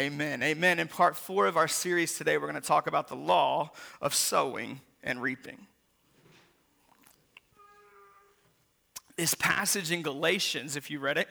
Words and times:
Amen. 0.00 0.42
Amen. 0.42 0.78
In 0.78 0.88
part 0.88 1.14
four 1.14 1.44
of 1.44 1.58
our 1.58 1.68
series 1.68 2.16
today, 2.16 2.38
we're 2.38 2.48
going 2.48 2.54
to 2.54 2.66
talk 2.66 2.86
about 2.86 3.08
the 3.08 3.16
law 3.16 3.70
of 4.00 4.14
sowing 4.14 4.80
and 5.02 5.20
reaping. 5.20 5.66
This 9.18 9.34
passage 9.34 9.92
in 9.92 10.00
Galatians, 10.00 10.74
if 10.74 10.90
you 10.90 11.00
read 11.00 11.18
it 11.18 11.28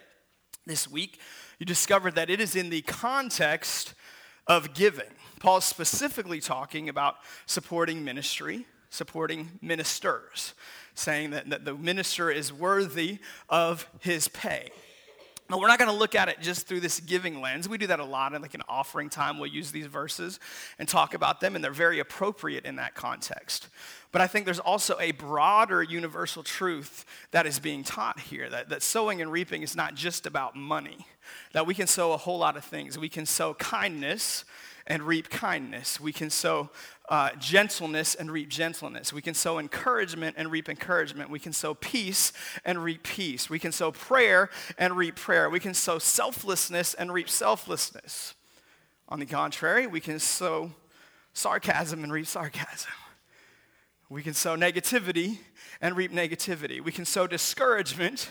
this 0.67 0.87
week, 0.87 1.19
you 1.57 1.65
discovered 1.65 2.13
that 2.13 2.29
it 2.29 2.39
is 2.39 2.55
in 2.55 2.69
the 2.69 2.83
context 2.83 3.95
of 4.45 4.75
giving. 4.75 5.09
Paul's 5.39 5.65
specifically 5.65 6.39
talking 6.39 6.89
about 6.89 7.15
supporting 7.47 8.04
ministry, 8.04 8.67
supporting 8.91 9.49
ministers, 9.63 10.54
saying 10.93 11.31
that, 11.31 11.49
that 11.49 11.65
the 11.65 11.73
minister 11.73 12.29
is 12.29 12.54
worthy 12.54 13.17
of 13.49 13.89
his 13.99 14.27
pay. 14.27 14.70
But 15.50 15.59
we're 15.59 15.68
not 15.68 15.79
going 15.79 15.89
to 15.89 15.97
look 15.97 16.13
at 16.13 16.29
it 16.29 16.41
just 16.41 16.68
through 16.68 16.81
this 16.81 17.00
giving 17.00 17.41
lens. 17.41 17.68
We 17.68 17.79
do 17.79 17.88
that 17.88 17.99
a 17.99 18.05
lot 18.05 18.34
in 18.34 18.41
like 18.41 18.54
an 18.54 18.61
offering 18.70 19.09
time. 19.09 19.39
We'll 19.39 19.49
use 19.49 19.71
these 19.71 19.88
verses 19.88 20.39
and 20.77 20.88
talk 20.88 21.16
about 21.16 21.39
them, 21.39 21.55
and 21.55 21.63
they're 21.63 21.72
very 21.72 21.99
appropriate 21.99 22.66
in 22.66 22.75
that 22.75 22.94
context. 22.94 23.67
But 24.12 24.22
I 24.22 24.27
think 24.27 24.45
there's 24.45 24.59
also 24.59 24.95
a 24.99 25.12
broader 25.12 25.81
universal 25.81 26.44
truth 26.44 27.03
that 27.31 27.48
is 27.48 27.58
being 27.58 27.84
taught 27.84 28.20
here 28.20 28.48
that, 28.49 28.70
that 28.70 28.84
sowing 28.84 29.22
and 29.22 29.31
reaping 29.31 29.63
is 29.63 29.75
not 29.75 29.95
just 29.95 30.27
about 30.27 30.55
money, 30.55 31.08
that 31.53 31.66
we 31.66 31.73
can 31.73 31.88
sow 31.88 32.11
a 32.11 32.17
whole 32.17 32.38
lot 32.38 32.55
of 32.55 32.63
things. 32.63 33.00
We 33.00 33.09
can 33.09 33.25
sow 33.25 33.55
kindness 33.55 34.45
and 34.86 35.03
reap 35.03 35.30
kindness. 35.30 36.00
We 36.00 36.11
can 36.11 36.30
sow 36.30 36.70
uh, 37.09 37.31
gentleness 37.40 38.13
and 38.13 38.31
reap 38.31 38.49
gentleness. 38.49 39.12
We 39.12 39.22
can 39.22 39.34
sow 39.34 39.58
encouragement 39.58 40.36
and 40.38 40.52
reap 40.52 40.70
encouragement. 40.70 41.30
We 41.30 41.40
can 41.40 41.54
sow 41.54 41.73
peace 41.73 42.31
and 42.63 42.84
reap 42.84 43.04
peace. 43.04 43.50
We 43.50 43.59
can 43.59 43.72
sow 43.72 43.91
prayer 43.91 44.50
and 44.77 44.95
reap 44.95 45.16
prayer. 45.16 45.50
We 45.50 45.59
can 45.59 45.73
sow 45.73 45.98
selflessness 45.98 46.94
and 46.94 47.12
reap 47.12 47.30
selflessness. 47.30 48.36
On 49.09 49.20
the 49.20 49.26
contrary, 49.26 49.88
we 49.88 50.00
can 50.00 50.20
sow 50.20 50.72
sarcasm 51.34 52.03
and 52.03 52.14
reap 52.14 52.27
sarcasm. 52.27 52.92
We 54.08 54.22
can 54.22 54.33
sow 54.33 54.55
negativity 54.55 55.38
and 55.81 55.95
reap 55.95 56.11
negativity. 56.11 56.81
We 56.81 56.92
can 56.92 57.05
sow 57.05 57.26
discouragement 57.26 58.30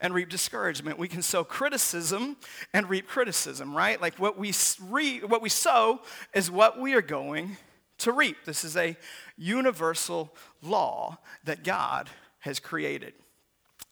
and 0.00 0.12
reap 0.12 0.28
discouragement. 0.28 0.98
We 0.98 1.08
can 1.08 1.22
sow 1.22 1.44
criticism 1.44 2.36
and 2.74 2.88
reap 2.90 3.06
criticism, 3.06 3.76
right? 3.76 4.00
Like 4.00 4.18
what 4.18 4.38
we, 4.38 4.52
re- 4.82 5.20
what 5.20 5.40
we 5.40 5.48
sow 5.48 6.00
is 6.34 6.50
what 6.50 6.80
we 6.80 6.94
are 6.94 7.02
going 7.02 7.56
to 7.98 8.12
reap. 8.12 8.44
This 8.44 8.64
is 8.64 8.76
a 8.76 8.96
universal 9.36 10.34
law 10.62 11.18
that 11.44 11.64
God 11.64 12.08
has 12.40 12.60
created. 12.60 13.14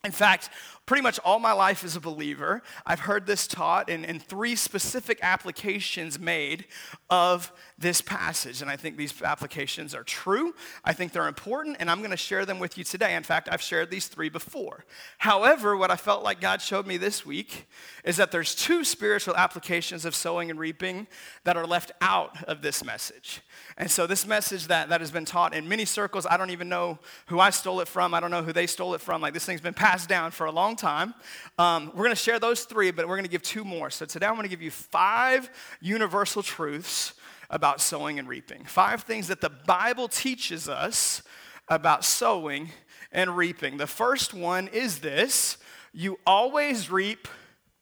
In 0.06 0.12
fact, 0.12 0.50
pretty 0.86 1.02
much 1.02 1.18
all 1.24 1.40
my 1.40 1.52
life 1.52 1.82
as 1.82 1.96
a 1.96 2.00
believer, 2.00 2.62
I've 2.86 3.00
heard 3.00 3.26
this 3.26 3.48
taught 3.48 3.90
and, 3.90 4.04
in 4.04 4.20
three 4.20 4.54
specific 4.54 5.18
applications 5.20 6.16
made 6.16 6.66
of 7.10 7.52
this 7.76 8.00
passage. 8.00 8.62
And 8.62 8.70
I 8.70 8.76
think 8.76 8.96
these 8.96 9.20
applications 9.20 9.96
are 9.96 10.04
true. 10.04 10.54
I 10.84 10.92
think 10.92 11.12
they're 11.12 11.26
important, 11.26 11.78
and 11.80 11.90
I'm 11.90 11.98
going 11.98 12.12
to 12.12 12.16
share 12.16 12.46
them 12.46 12.60
with 12.60 12.78
you 12.78 12.84
today. 12.84 13.16
In 13.16 13.24
fact, 13.24 13.48
I've 13.50 13.60
shared 13.60 13.90
these 13.90 14.06
three 14.06 14.28
before. 14.28 14.84
However, 15.18 15.76
what 15.76 15.90
I 15.90 15.96
felt 15.96 16.22
like 16.22 16.40
God 16.40 16.62
showed 16.62 16.86
me 16.86 16.96
this 16.96 17.26
week 17.26 17.66
is 18.04 18.16
that 18.16 18.30
there's 18.30 18.54
two 18.54 18.84
spiritual 18.84 19.34
applications 19.34 20.04
of 20.04 20.14
sowing 20.14 20.50
and 20.50 20.58
reaping 20.58 21.08
that 21.42 21.56
are 21.56 21.66
left 21.66 21.90
out 22.00 22.44
of 22.44 22.62
this 22.62 22.84
message. 22.84 23.40
And 23.76 23.90
so, 23.90 24.06
this 24.06 24.24
message 24.26 24.68
that, 24.68 24.88
that 24.88 25.00
has 25.00 25.10
been 25.10 25.24
taught 25.24 25.52
in 25.52 25.68
many 25.68 25.84
circles, 25.84 26.26
I 26.30 26.36
don't 26.36 26.50
even 26.50 26.68
know 26.68 27.00
who 27.26 27.40
I 27.40 27.50
stole 27.50 27.80
it 27.80 27.88
from. 27.88 28.14
I 28.14 28.20
don't 28.20 28.30
know 28.30 28.42
who 28.42 28.52
they 28.52 28.68
stole 28.68 28.94
it 28.94 29.00
from. 29.00 29.20
Like, 29.20 29.34
this 29.34 29.44
thing's 29.44 29.60
been 29.60 29.74
passed 29.74 29.95
down 30.04 30.32
for 30.32 30.46
a 30.46 30.50
long 30.50 30.74
time. 30.74 31.14
Um, 31.58 31.92
we're 31.94 32.04
going 32.04 32.10
to 32.10 32.16
share 32.16 32.40
those 32.40 32.64
three, 32.64 32.90
but 32.90 33.06
we're 33.06 33.16
going 33.16 33.24
to 33.24 33.30
give 33.30 33.42
two 33.42 33.64
more. 33.64 33.88
So, 33.88 34.04
today 34.04 34.26
I'm 34.26 34.34
going 34.34 34.44
to 34.44 34.50
give 34.50 34.60
you 34.60 34.72
five 34.72 35.48
universal 35.80 36.42
truths 36.42 37.14
about 37.48 37.80
sowing 37.80 38.18
and 38.18 38.28
reaping. 38.28 38.64
Five 38.64 39.02
things 39.02 39.28
that 39.28 39.40
the 39.40 39.50
Bible 39.50 40.08
teaches 40.08 40.68
us 40.68 41.22
about 41.68 42.04
sowing 42.04 42.70
and 43.12 43.36
reaping. 43.36 43.76
The 43.76 43.86
first 43.86 44.34
one 44.34 44.68
is 44.68 44.98
this 44.98 45.58
you 45.92 46.18
always 46.26 46.90
reap 46.90 47.28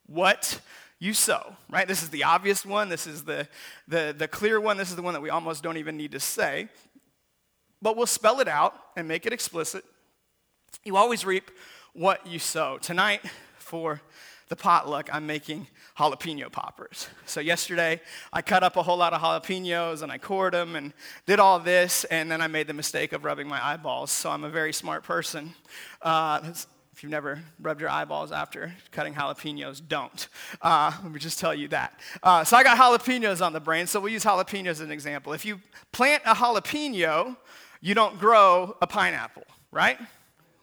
what 0.07 0.61
you 1.01 1.13
sow, 1.13 1.57
right? 1.69 1.89
This 1.89 2.03
is 2.03 2.11
the 2.11 2.25
obvious 2.25 2.65
one. 2.65 2.89
This 2.89 3.07
is 3.07 3.25
the, 3.25 3.49
the, 3.89 4.15
the 4.17 4.29
clear 4.29 4.61
one. 4.61 4.77
This 4.77 4.91
is 4.91 4.97
the 4.97 5.03
one 5.03 5.15
that 5.15 5.21
we 5.21 5.31
almost 5.31 5.63
don't 5.63 5.77
even 5.77 5.97
need 5.97 6.13
to 6.13 6.21
say. 6.21 6.69
But 7.83 7.97
we'll 7.97 8.07
spell 8.07 8.41
it 8.41 8.49
out 8.49 8.75
and 8.97 9.09
make 9.09 9.27
it 9.27 9.33
explicit. 9.33 9.85
You 10.85 10.97
always 10.97 11.25
reap 11.25 11.51
what 11.95 12.27
you 12.27 12.39
sow. 12.39 12.77
Tonight, 12.79 13.21
for 13.59 14.03
the 14.49 14.57
potluck, 14.57 15.09
I'm 15.13 15.27
making 15.27 15.69
jalapeno 15.97 16.51
poppers. 16.51 17.09
So, 17.25 17.41
yesterday, 17.41 18.01
I 18.33 18.43
cut 18.43 18.63
up 18.63 18.77
a 18.77 18.83
whole 18.83 18.97
lot 18.97 19.13
of 19.13 19.21
jalapenos 19.21 20.03
and 20.03 20.11
I 20.11 20.19
cored 20.19 20.55
them 20.55 20.75
and 20.77 20.93
did 21.25 21.39
all 21.39 21.61
this, 21.61 22.05
and 22.05 22.31
then 22.31 22.41
I 22.41 22.49
made 22.49 22.67
the 22.67 22.75
mistake 22.75 23.13
of 23.13 23.25
rubbing 23.25 23.47
my 23.47 23.65
eyeballs. 23.65 24.11
So, 24.11 24.31
I'm 24.31 24.45
a 24.45 24.51
very 24.51 24.73
smart 24.73 25.05
person. 25.05 25.55
Uh, 26.03 26.41
if 26.93 27.03
you've 27.03 27.11
never 27.11 27.41
rubbed 27.61 27.81
your 27.81 27.91
eyeballs 27.91 28.33
after 28.33 28.73
cutting 28.91 29.15
jalapenos, 29.15 29.81
don't. 29.87 30.29
Uh, 30.63 30.93
let 31.03 31.13
me 31.13 31.19
just 31.19 31.39
tell 31.41 31.55
you 31.55 31.67
that. 31.69 31.99
Uh, 32.23 32.45
so 32.45 32.57
I 32.57 32.63
got 32.63 32.79
jalapenos 32.79 33.45
on 33.45 33.53
the 33.53 33.61
brain, 33.61 33.89
so 33.89 33.99
we'll 33.99 34.13
use 34.13 34.25
jalapenos 34.25 34.67
as 34.67 34.81
an 34.81 34.93
example. 34.93 35.33
If 35.33 35.45
you 35.45 35.61
plant 35.91 36.23
a 36.25 36.35
jalapeno, 36.35 37.37
you 37.81 37.95
don't 37.95 38.19
grow 38.19 38.77
a 38.81 38.87
pineapple, 38.87 39.43
right? 39.73 39.99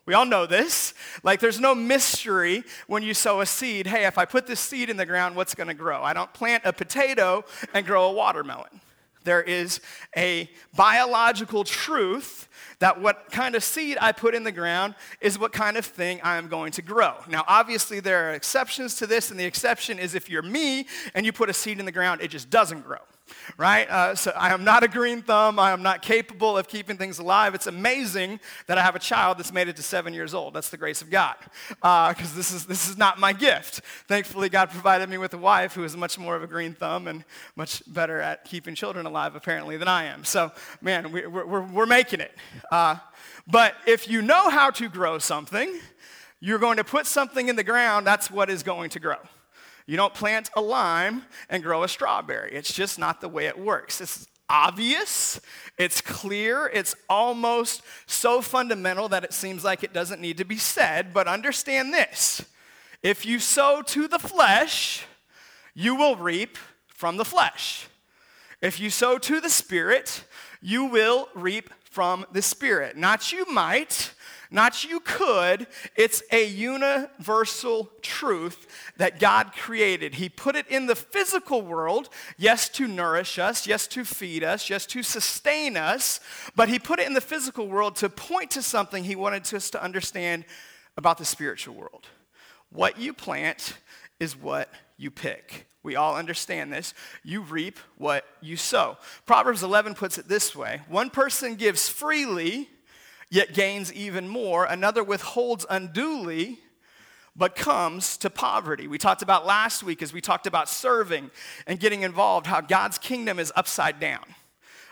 We 0.06 0.13
all 0.13 0.25
know 0.25 0.45
this. 0.45 0.94
Like, 1.23 1.39
there's 1.39 1.59
no 1.59 1.75
mystery 1.75 2.63
when 2.88 3.03
you 3.03 3.13
sow 3.13 3.41
a 3.41 3.45
seed. 3.45 3.88
Hey, 3.88 4.06
if 4.06 4.17
I 4.17 4.25
put 4.25 4.47
this 4.47 4.59
seed 4.59 4.89
in 4.89 4.97
the 4.97 5.06
ground, 5.06 5.35
what's 5.35 5.53
going 5.53 5.67
to 5.67 5.73
grow? 5.73 6.01
I 6.01 6.13
don't 6.13 6.34
plant 6.34 6.63
a 6.66 6.73
potato 6.73 7.45
and 7.73 7.85
grow 7.85 8.06
a 8.09 8.12
watermelon. 8.12 8.81
There 9.23 9.44
is 9.44 9.79
a 10.17 10.50
biological 10.75 11.63
truth 11.63 12.50
that 12.79 13.00
what 13.00 13.31
kind 13.31 13.53
of 13.53 13.63
seed 13.63 14.00
I 14.01 14.12
put 14.12 14.34
in 14.34 14.44
the 14.44 14.51
ground 14.51 14.95
is 15.19 15.38
what 15.38 15.53
kind 15.53 15.78
of 15.78 15.85
thing 15.85 16.19
I 16.23 16.38
am 16.38 16.47
going 16.47 16.72
to 16.73 16.81
grow. 16.81 17.13
Now, 17.29 17.44
obviously, 17.47 18.00
there 18.00 18.29
are 18.29 18.33
exceptions 18.33 18.95
to 18.95 19.06
this, 19.06 19.29
and 19.29 19.39
the 19.39 19.45
exception 19.45 20.00
is 20.00 20.16
if 20.16 20.29
you're 20.29 20.41
me 20.41 20.88
and 21.13 21.23
you 21.23 21.31
put 21.31 21.50
a 21.50 21.53
seed 21.53 21.79
in 21.79 21.85
the 21.85 21.91
ground, 21.91 22.22
it 22.22 22.29
just 22.29 22.50
doesn't 22.50 22.81
grow 22.81 22.97
right? 23.58 23.90
Uh, 23.90 24.16
so 24.16 24.31
I 24.36 24.53
am 24.53 24.64
not 24.64 24.84
a 24.84 24.88
green 24.88 25.22
thumb. 25.22 25.59
I 25.59 25.72
am 25.72 25.84
not 25.84 26.02
capable 26.02 26.58
of 26.58 26.68
keeping 26.68 26.97
things 26.97 27.19
alive. 27.19 27.56
It's 27.56 27.68
amazing 27.68 28.40
that 28.68 28.78
I 28.78 28.81
have 28.81 28.96
a 28.96 29.00
child 29.00 29.38
that's 29.38 29.53
made 29.53 29.68
it 29.68 29.75
to 29.78 29.84
seven 29.84 30.14
years 30.14 30.34
old. 30.34 30.53
That's 30.53 30.69
the 30.69 30.78
grace 30.78 31.02
of 31.02 31.09
God, 31.09 31.36
because 31.69 32.34
uh, 32.34 32.36
this 32.36 32.52
is 32.52 32.66
this 32.66 32.90
is 32.90 32.97
not 32.97 33.19
my 33.19 33.34
gift. 33.34 33.81
Thankfully, 34.08 34.50
God 34.50 34.69
provided 34.69 35.09
me 35.09 35.18
with 35.18 35.34
a 35.34 35.38
wife 35.38 35.74
who 35.74 35.84
is 35.84 35.96
much 35.96 36.18
more 36.18 36.36
of 36.36 36.44
a 36.44 36.47
green 36.47 36.74
thumb 36.74 37.08
and 37.08 37.24
much 37.56 37.84
better 37.88 38.19
at 38.19 38.46
keeping 38.46 38.75
children 38.75 39.06
alive, 39.06 39.36
apparently, 39.36 39.78
than 39.78 39.88
I 39.88 40.06
am. 40.06 40.24
So, 40.24 40.52
man, 40.81 41.12
we, 41.12 41.24
are 41.24 41.30
we're, 41.30 41.62
we're 41.62 41.86
making 41.86 42.19
it. 42.19 42.31
Uh, 42.72 42.98
but 43.48 43.75
if 43.86 44.09
you 44.09 44.22
know 44.22 44.50
how 44.50 44.69
to 44.72 44.90
grow 44.90 45.19
something, 45.19 45.80
you're 46.40 46.59
going 46.59 46.78
to 46.78 46.84
put 46.84 47.06
something 47.06 47.50
in 47.50 47.56
the 47.56 47.63
ground. 47.63 48.08
That's 48.08 48.31
what 48.31 48.50
is 48.50 48.63
going 48.63 48.90
to 48.92 49.00
grow. 49.00 49.18
You 49.91 49.97
don't 49.97 50.13
plant 50.13 50.50
a 50.56 50.62
lime 50.62 51.24
and 51.50 51.62
grow 51.62 51.84
a 51.84 51.88
strawberry. 51.90 52.53
It's 52.53 52.72
just 52.72 52.97
not 52.97 53.19
the 53.19 53.28
way 53.28 53.47
it 53.47 53.59
works. 53.59 54.00
It's 54.00 54.25
obvious, 54.50 55.41
it's 55.78 56.00
clear, 56.00 56.72
it's 56.74 56.96
almost 57.09 57.81
so 58.06 58.40
fundamental 58.40 59.09
that 59.09 59.25
it 59.25 59.34
seems 59.34 59.66
like 59.66 59.84
it 59.84 59.91
doesn't 59.91 60.22
need 60.22 60.38
to 60.38 60.46
be 60.46 60.56
said. 60.56 61.13
But 61.13 61.28
understand 61.28 61.94
this 61.94 62.46
if 63.03 63.25
you 63.25 63.38
sow 63.38 63.81
to 63.88 64.07
the 64.07 64.18
flesh, 64.18 65.03
you 65.74 65.94
will 65.96 66.16
reap 66.16 66.57
from 66.88 67.18
the 67.18 67.25
flesh. 67.25 67.88
If 68.62 68.80
you 68.80 68.90
sow 68.90 69.18
to 69.18 69.41
the 69.41 69.50
Spirit, 69.50 70.24
you 70.62 70.85
will 70.85 71.28
reap 71.35 71.69
from 71.84 72.25
the 72.31 72.41
Spirit. 72.41 72.96
Not 72.96 73.34
you 73.34 73.46
might, 73.51 74.13
not 74.51 74.84
you 74.84 75.00
could, 75.00 75.66
it's 75.95 76.22
a 76.31 76.45
universal 76.45 77.89
truth 78.01 78.67
that 78.97 79.19
God 79.19 79.53
created. 79.53 80.16
He 80.16 80.28
put 80.28 80.57
it 80.57 80.67
in 80.67 80.88
the 80.88 80.95
physical 80.95 81.62
world, 81.62 82.09
yes, 82.38 82.67
to 82.69 82.88
nourish 82.88 83.39
us, 83.39 83.65
yes, 83.65 83.88
to 83.88 84.03
feed 84.03 84.44
us, 84.44 84.69
yes, 84.69 84.86
to 84.88 85.03
sustain 85.03 85.77
us, 85.77 86.19
but 86.56 86.68
He 86.68 86.77
put 86.77 87.00
it 87.00 87.07
in 87.07 87.13
the 87.13 87.21
physical 87.21 87.68
world 87.68 87.95
to 87.98 88.09
point 88.09 88.51
to 88.51 88.62
something 88.62 89.06
He 89.06 89.15
wanted 89.15 89.51
us 89.53 89.69
to 89.69 89.81
understand 89.81 90.44
about 90.97 91.18
the 91.18 91.25
spiritual 91.25 91.75
world. 91.75 92.07
What 92.69 93.00
you 93.00 93.13
plant 93.13 93.77
is 94.19 94.36
what 94.36 94.69
you 94.97 95.12
pick. 95.12 95.68
We 95.83 95.95
all 95.95 96.15
understand 96.15 96.71
this. 96.71 96.94
You 97.24 97.42
reap 97.42 97.80
what 97.97 98.25
you 98.42 98.56
sow. 98.56 98.97
Proverbs 99.25 99.63
11 99.63 99.95
puts 99.95 100.18
it 100.18 100.27
this 100.27 100.56
way 100.56 100.81
One 100.88 101.09
person 101.09 101.56
gives 101.56 101.88
freely 101.88 102.69
yet 103.31 103.54
gains 103.54 103.92
even 103.94 104.28
more. 104.28 104.66
Another 104.66 105.04
withholds 105.04 105.66
unduly, 105.68 106.60
but 107.36 107.56
comes 107.56 108.18
to 108.18 108.30
poverty. 108.30 108.88
We 108.88 109.00
talked 109.00 109.24
about 109.24 109.45
last 109.45 109.81
week 109.81 110.04
as 110.04 110.13
we 110.13 110.22
talked 110.22 110.45
about 110.45 110.69
serving 110.69 111.31
and 111.66 111.80
getting 111.80 112.04
involved, 112.04 112.45
how 112.45 112.62
God's 112.62 113.00
kingdom 113.00 113.39
is 113.39 113.51
upside 113.56 114.00
down. 114.00 114.25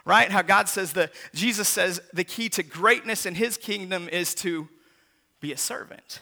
Right? 0.06 0.32
How 0.32 0.42
God 0.42 0.68
says 0.68 0.94
that 0.94 1.12
Jesus 1.36 1.68
says 1.68 2.02
the 2.14 2.24
key 2.24 2.50
to 2.50 2.64
greatness 2.64 3.28
in 3.28 3.36
his 3.36 3.58
kingdom 3.58 4.10
is 4.10 4.34
to 4.36 4.68
be 5.42 5.52
a 5.52 5.58
servant. 5.58 6.22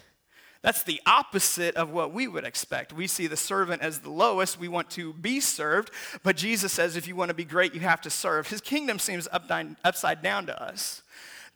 That's 0.64 0.84
the 0.84 1.00
opposite 1.06 1.76
of 1.76 1.92
what 1.92 2.12
we 2.12 2.28
would 2.28 2.44
expect. 2.44 2.92
We 2.92 3.08
see 3.08 3.28
the 3.28 3.38
servant 3.38 3.84
as 3.84 4.00
the 4.00 4.10
lowest. 4.10 4.60
We 4.60 4.68
want 4.68 4.90
to 4.92 5.14
be 5.14 5.40
served. 5.40 5.92
But 6.24 6.36
Jesus 6.36 6.74
says 6.74 6.98
if 6.98 7.08
you 7.08 7.16
want 7.16 7.30
to 7.30 7.36
be 7.36 7.46
great, 7.46 7.76
you 7.76 7.80
have 7.82 8.02
to 8.02 8.10
serve. 8.10 8.48
His 8.48 8.60
kingdom 8.60 9.00
seems 9.00 9.28
upside 9.32 10.22
down 10.24 10.48
to 10.48 10.62
us. 10.62 11.04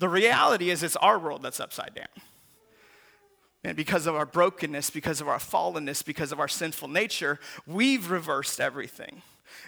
The 0.02 0.10
reality 0.10 0.72
is 0.72 0.82
it's 0.82 0.96
our 0.96 1.20
world 1.20 1.44
that's 1.44 1.60
upside 1.60 1.94
down. 1.94 2.08
And 3.64 3.78
because 3.78 4.08
of 4.08 4.16
our 4.16 4.26
brokenness, 4.26 4.90
because 4.90 5.22
of 5.22 5.28
our 5.28 5.38
fallenness, 5.38 6.04
because 6.04 6.32
of 6.32 6.40
our 6.40 6.48
sinful 6.48 6.88
nature, 6.88 7.40
we've 7.68 8.10
reversed 8.10 8.60
everything. 8.60 9.22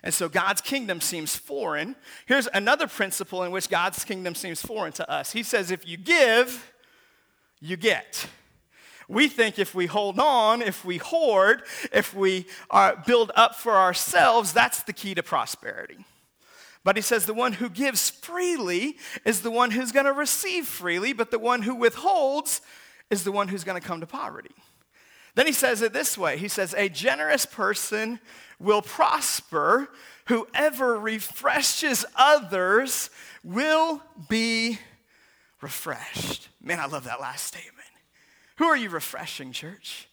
And 0.03 0.11
so 0.11 0.27
God's 0.27 0.59
kingdom 0.59 1.01
seems 1.01 1.35
foreign. 1.35 1.95
Here's 2.25 2.47
another 2.51 2.87
principle 2.87 3.43
in 3.43 3.51
which 3.51 3.69
God's 3.69 4.03
kingdom 4.03 4.33
seems 4.33 4.59
foreign 4.59 4.91
to 4.93 5.07
us. 5.07 5.33
He 5.33 5.43
says, 5.43 5.69
if 5.69 5.87
you 5.87 5.97
give, 5.97 6.73
you 7.61 7.77
get. 7.77 8.25
We 9.07 9.27
think 9.27 9.59
if 9.59 9.75
we 9.75 9.85
hold 9.85 10.19
on, 10.19 10.63
if 10.63 10.83
we 10.83 10.97
hoard, 10.97 11.61
if 11.91 12.15
we 12.15 12.47
uh, 12.71 12.93
build 13.05 13.31
up 13.35 13.53
for 13.53 13.73
ourselves, 13.73 14.51
that's 14.51 14.81
the 14.81 14.93
key 14.93 15.13
to 15.13 15.21
prosperity. 15.21 16.05
But 16.83 16.97
he 16.97 17.01
says 17.01 17.25
the 17.25 17.33
one 17.33 17.53
who 17.53 17.69
gives 17.69 18.09
freely 18.09 18.97
is 19.25 19.41
the 19.41 19.51
one 19.51 19.71
who's 19.71 19.91
going 19.91 20.05
to 20.05 20.13
receive 20.13 20.67
freely, 20.67 21.13
but 21.13 21.31
the 21.31 21.39
one 21.39 21.61
who 21.61 21.75
withholds 21.75 22.61
is 23.09 23.23
the 23.23 23.31
one 23.31 23.47
who's 23.47 23.63
going 23.63 23.79
to 23.79 23.87
come 23.87 24.01
to 24.01 24.07
poverty. 24.07 24.51
Then 25.35 25.45
he 25.45 25.53
says 25.53 25.81
it 25.81 25.93
this 25.93 26.17
way 26.17 26.37
He 26.37 26.47
says, 26.47 26.73
A 26.77 26.89
generous 26.89 27.45
person 27.45 28.19
will 28.59 28.81
prosper. 28.81 29.89
Whoever 30.27 30.97
refreshes 30.97 32.05
others 32.15 33.09
will 33.43 34.01
be 34.29 34.79
refreshed. 35.61 36.49
Man, 36.61 36.79
I 36.79 36.85
love 36.85 37.05
that 37.05 37.19
last 37.19 37.45
statement. 37.45 37.73
Who 38.57 38.65
are 38.65 38.77
you 38.77 38.89
refreshing, 38.89 39.51
church? 39.51 40.07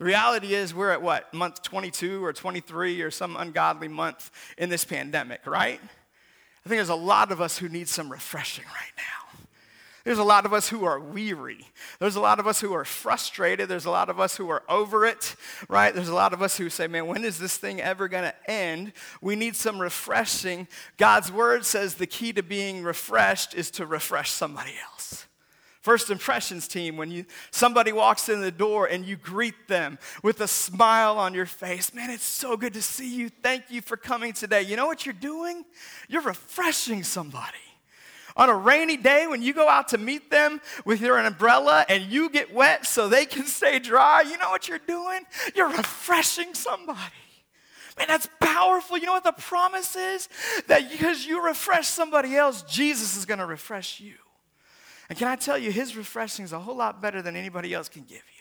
The 0.00 0.06
reality 0.06 0.54
is, 0.54 0.74
we're 0.74 0.92
at 0.92 1.02
what, 1.02 1.32
month 1.34 1.60
22 1.60 2.24
or 2.24 2.32
23 2.32 3.02
or 3.02 3.10
some 3.10 3.36
ungodly 3.36 3.86
month 3.86 4.30
in 4.56 4.70
this 4.70 4.82
pandemic, 4.82 5.46
right? 5.46 5.78
I 5.78 6.68
think 6.68 6.78
there's 6.78 6.88
a 6.88 6.94
lot 6.94 7.30
of 7.30 7.42
us 7.42 7.58
who 7.58 7.68
need 7.68 7.86
some 7.86 8.10
refreshing 8.10 8.64
right 8.64 8.92
now. 8.96 9.44
There's 10.04 10.16
a 10.16 10.24
lot 10.24 10.46
of 10.46 10.54
us 10.54 10.70
who 10.70 10.86
are 10.86 10.98
weary. 10.98 11.66
There's 11.98 12.16
a 12.16 12.20
lot 12.20 12.40
of 12.40 12.46
us 12.46 12.62
who 12.62 12.72
are 12.72 12.86
frustrated. 12.86 13.68
There's 13.68 13.84
a 13.84 13.90
lot 13.90 14.08
of 14.08 14.18
us 14.18 14.38
who 14.38 14.48
are 14.48 14.62
over 14.70 15.04
it, 15.04 15.36
right? 15.68 15.94
There's 15.94 16.08
a 16.08 16.14
lot 16.14 16.32
of 16.32 16.40
us 16.40 16.56
who 16.56 16.70
say, 16.70 16.86
man, 16.86 17.06
when 17.06 17.22
is 17.22 17.38
this 17.38 17.58
thing 17.58 17.78
ever 17.82 18.08
going 18.08 18.24
to 18.24 18.50
end? 18.50 18.94
We 19.20 19.36
need 19.36 19.54
some 19.54 19.78
refreshing. 19.78 20.66
God's 20.96 21.30
word 21.30 21.66
says 21.66 21.96
the 21.96 22.06
key 22.06 22.32
to 22.32 22.42
being 22.42 22.82
refreshed 22.82 23.52
is 23.52 23.70
to 23.72 23.84
refresh 23.84 24.30
somebody 24.30 24.72
else. 24.82 24.89
First 25.90 26.12
impressions 26.12 26.68
team, 26.68 26.96
when 26.96 27.10
you, 27.10 27.24
somebody 27.50 27.90
walks 27.90 28.28
in 28.28 28.40
the 28.40 28.52
door 28.52 28.86
and 28.86 29.04
you 29.04 29.16
greet 29.16 29.66
them 29.66 29.98
with 30.22 30.40
a 30.40 30.46
smile 30.46 31.18
on 31.18 31.34
your 31.34 31.46
face, 31.46 31.92
man, 31.92 32.10
it's 32.10 32.22
so 32.22 32.56
good 32.56 32.74
to 32.74 32.80
see 32.80 33.12
you. 33.12 33.28
Thank 33.28 33.64
you 33.70 33.82
for 33.82 33.96
coming 33.96 34.32
today. 34.32 34.62
You 34.62 34.76
know 34.76 34.86
what 34.86 35.04
you're 35.04 35.12
doing? 35.12 35.64
You're 36.08 36.22
refreshing 36.22 37.02
somebody. 37.02 37.58
On 38.36 38.48
a 38.48 38.54
rainy 38.54 38.98
day, 38.98 39.26
when 39.26 39.42
you 39.42 39.52
go 39.52 39.68
out 39.68 39.88
to 39.88 39.98
meet 39.98 40.30
them 40.30 40.60
with 40.84 41.00
your 41.00 41.18
umbrella 41.18 41.84
and 41.88 42.04
you 42.04 42.30
get 42.30 42.54
wet 42.54 42.86
so 42.86 43.08
they 43.08 43.26
can 43.26 43.46
stay 43.46 43.80
dry, 43.80 44.20
you 44.20 44.38
know 44.38 44.50
what 44.50 44.68
you're 44.68 44.78
doing? 44.78 45.22
You're 45.56 45.70
refreshing 45.70 46.54
somebody. 46.54 47.00
Man, 47.98 48.06
that's 48.06 48.28
powerful. 48.38 48.96
You 48.96 49.06
know 49.06 49.14
what 49.14 49.24
the 49.24 49.32
promise 49.32 49.96
is? 49.96 50.28
That 50.68 50.88
because 50.88 51.26
you 51.26 51.44
refresh 51.44 51.88
somebody 51.88 52.36
else, 52.36 52.62
Jesus 52.62 53.16
is 53.16 53.26
going 53.26 53.40
to 53.40 53.46
refresh 53.46 53.98
you. 53.98 54.14
And 55.10 55.18
can 55.18 55.26
I 55.26 55.34
tell 55.34 55.58
you, 55.58 55.72
his 55.72 55.96
refreshing 55.96 56.44
is 56.44 56.52
a 56.52 56.60
whole 56.60 56.76
lot 56.76 57.02
better 57.02 57.20
than 57.20 57.34
anybody 57.34 57.74
else 57.74 57.88
can 57.88 58.04
give 58.04 58.18
you. 58.18 58.40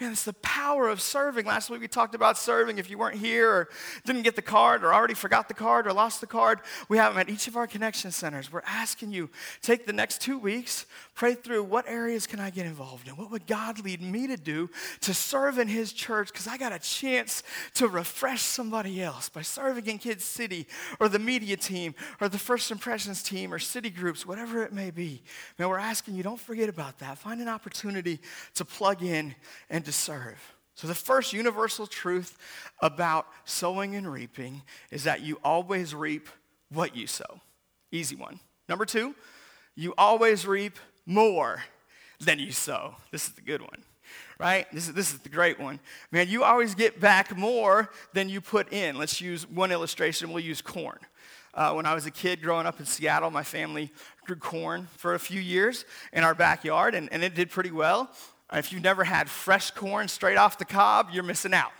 Man, 0.00 0.12
it's 0.12 0.24
the 0.24 0.32
power 0.34 0.88
of 0.88 1.00
serving. 1.00 1.46
Last 1.46 1.70
week 1.70 1.80
we 1.80 1.88
talked 1.88 2.14
about 2.14 2.36
serving. 2.36 2.78
If 2.78 2.90
you 2.90 2.98
weren't 2.98 3.16
here 3.16 3.50
or 3.50 3.68
didn't 4.04 4.22
get 4.22 4.34
the 4.34 4.42
card 4.42 4.82
or 4.82 4.92
already 4.92 5.14
forgot 5.14 5.48
the 5.48 5.54
card 5.54 5.86
or 5.86 5.92
lost 5.92 6.20
the 6.20 6.26
card, 6.26 6.60
we 6.88 6.98
have 6.98 7.14
them 7.14 7.20
at 7.20 7.30
each 7.30 7.48
of 7.48 7.56
our 7.56 7.66
connection 7.66 8.10
centers. 8.10 8.50
We're 8.50 8.62
asking 8.66 9.12
you, 9.12 9.30
take 9.60 9.86
the 9.86 9.92
next 9.92 10.20
two 10.20 10.38
weeks, 10.38 10.86
pray 11.16 11.34
through 11.34 11.64
what 11.64 11.88
areas 11.88 12.26
can 12.26 12.38
I 12.38 12.50
get 12.50 12.66
involved 12.66 13.08
in? 13.08 13.16
What 13.16 13.30
would 13.30 13.46
God 13.46 13.82
lead 13.82 14.02
me 14.02 14.26
to 14.28 14.36
do 14.36 14.70
to 15.00 15.14
serve 15.14 15.58
in 15.58 15.66
His 15.66 15.92
church? 15.92 16.30
Because 16.30 16.46
I 16.46 16.58
got 16.58 16.72
a 16.72 16.78
chance 16.78 17.42
to 17.74 17.88
refresh 17.88 18.42
somebody 18.42 19.02
else 19.02 19.28
by 19.30 19.42
serving 19.42 19.86
in 19.86 19.98
Kids 19.98 20.24
City 20.24 20.68
or 21.00 21.08
the 21.08 21.18
media 21.18 21.56
team 21.56 21.94
or 22.20 22.28
the 22.28 22.38
First 22.38 22.70
Impressions 22.70 23.22
team 23.22 23.52
or 23.52 23.58
city 23.58 23.90
groups, 23.90 24.26
whatever 24.26 24.62
it 24.62 24.72
may 24.72 24.90
be. 24.90 25.22
Man, 25.58 25.70
we're 25.70 25.78
asking 25.78 26.14
you, 26.14 26.22
don't 26.22 26.38
forget 26.38 26.68
about 26.68 26.98
that. 26.98 27.18
Find 27.18 27.40
an 27.40 27.48
opportunity 27.48 28.20
to 28.54 28.64
plug 28.64 29.02
in 29.02 29.34
and 29.70 29.84
to 29.86 29.92
serve. 29.92 30.54
So, 30.74 30.86
the 30.86 30.94
first 30.94 31.32
universal 31.32 31.86
truth 31.86 32.36
about 32.82 33.26
sowing 33.46 33.96
and 33.96 34.12
reaping 34.12 34.60
is 34.90 35.04
that 35.04 35.22
you 35.22 35.40
always 35.42 35.94
reap 35.94 36.28
what 36.68 36.94
you 36.94 37.06
sow. 37.06 37.40
Easy 37.90 38.14
one. 38.14 38.40
Number 38.68 38.84
two, 38.84 39.14
you 39.74 39.94
always 39.96 40.46
reap 40.46 40.78
more 41.06 41.62
than 42.20 42.38
you 42.38 42.52
sow. 42.52 42.96
This 43.10 43.28
is 43.28 43.34
the 43.34 43.40
good 43.40 43.60
one, 43.60 43.84
right? 44.38 44.66
This 44.72 44.88
is, 44.88 44.94
this 44.94 45.12
is 45.12 45.20
the 45.20 45.28
great 45.28 45.58
one. 45.58 45.80
Man, 46.10 46.28
you 46.28 46.44
always 46.44 46.74
get 46.74 47.00
back 47.00 47.36
more 47.36 47.90
than 48.12 48.28
you 48.28 48.40
put 48.40 48.72
in. 48.72 48.98
Let's 48.98 49.20
use 49.20 49.48
one 49.48 49.72
illustration. 49.72 50.32
We'll 50.32 50.44
use 50.44 50.60
corn. 50.60 50.98
Uh, 51.54 51.72
when 51.72 51.86
I 51.86 51.94
was 51.94 52.04
a 52.04 52.10
kid 52.10 52.42
growing 52.42 52.66
up 52.66 52.80
in 52.80 52.86
Seattle, 52.86 53.30
my 53.30 53.42
family 53.42 53.90
grew 54.26 54.36
corn 54.36 54.88
for 54.96 55.14
a 55.14 55.18
few 55.18 55.40
years 55.40 55.86
in 56.12 56.22
our 56.22 56.34
backyard, 56.34 56.94
and, 56.94 57.10
and 57.12 57.24
it 57.24 57.34
did 57.34 57.50
pretty 57.50 57.70
well. 57.70 58.10
If 58.52 58.72
you've 58.72 58.82
never 58.82 59.04
had 59.04 59.30
fresh 59.30 59.70
corn 59.70 60.08
straight 60.08 60.36
off 60.36 60.58
the 60.58 60.66
cob, 60.66 61.08
you're 61.12 61.22
missing 61.22 61.54
out. 61.54 61.72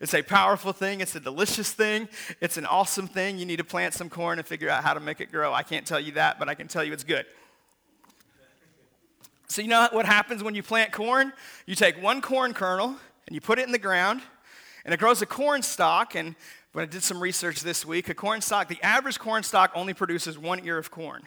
It's 0.00 0.14
a 0.14 0.22
powerful 0.22 0.72
thing. 0.72 1.02
It's 1.02 1.14
a 1.14 1.20
delicious 1.20 1.72
thing. 1.72 2.08
It's 2.40 2.56
an 2.56 2.64
awesome 2.64 3.06
thing. 3.06 3.38
You 3.38 3.44
need 3.44 3.58
to 3.58 3.64
plant 3.64 3.92
some 3.92 4.08
corn 4.08 4.38
and 4.38 4.48
figure 4.48 4.70
out 4.70 4.82
how 4.82 4.94
to 4.94 5.00
make 5.00 5.20
it 5.20 5.30
grow. 5.30 5.52
I 5.52 5.62
can't 5.62 5.86
tell 5.86 6.00
you 6.00 6.12
that, 6.12 6.38
but 6.38 6.48
I 6.48 6.54
can 6.54 6.68
tell 6.68 6.82
you 6.82 6.94
it's 6.94 7.04
good. 7.04 7.26
So, 9.50 9.62
you 9.62 9.68
know 9.68 9.88
what 9.90 10.06
happens 10.06 10.44
when 10.44 10.54
you 10.54 10.62
plant 10.62 10.92
corn? 10.92 11.32
You 11.66 11.74
take 11.74 12.00
one 12.00 12.22
corn 12.22 12.54
kernel 12.54 12.86
and 12.86 13.34
you 13.34 13.40
put 13.40 13.58
it 13.58 13.66
in 13.66 13.72
the 13.72 13.80
ground, 13.80 14.22
and 14.84 14.94
it 14.94 15.00
grows 15.00 15.22
a 15.22 15.26
corn 15.26 15.62
stalk. 15.62 16.14
And 16.14 16.36
when 16.70 16.84
I 16.84 16.86
did 16.86 17.02
some 17.02 17.20
research 17.20 17.60
this 17.62 17.84
week, 17.84 18.08
a 18.08 18.14
corn 18.14 18.42
stalk, 18.42 18.68
the 18.68 18.80
average 18.80 19.18
corn 19.18 19.42
stalk 19.42 19.72
only 19.74 19.92
produces 19.92 20.38
one 20.38 20.64
ear 20.64 20.78
of 20.78 20.92
corn, 20.92 21.24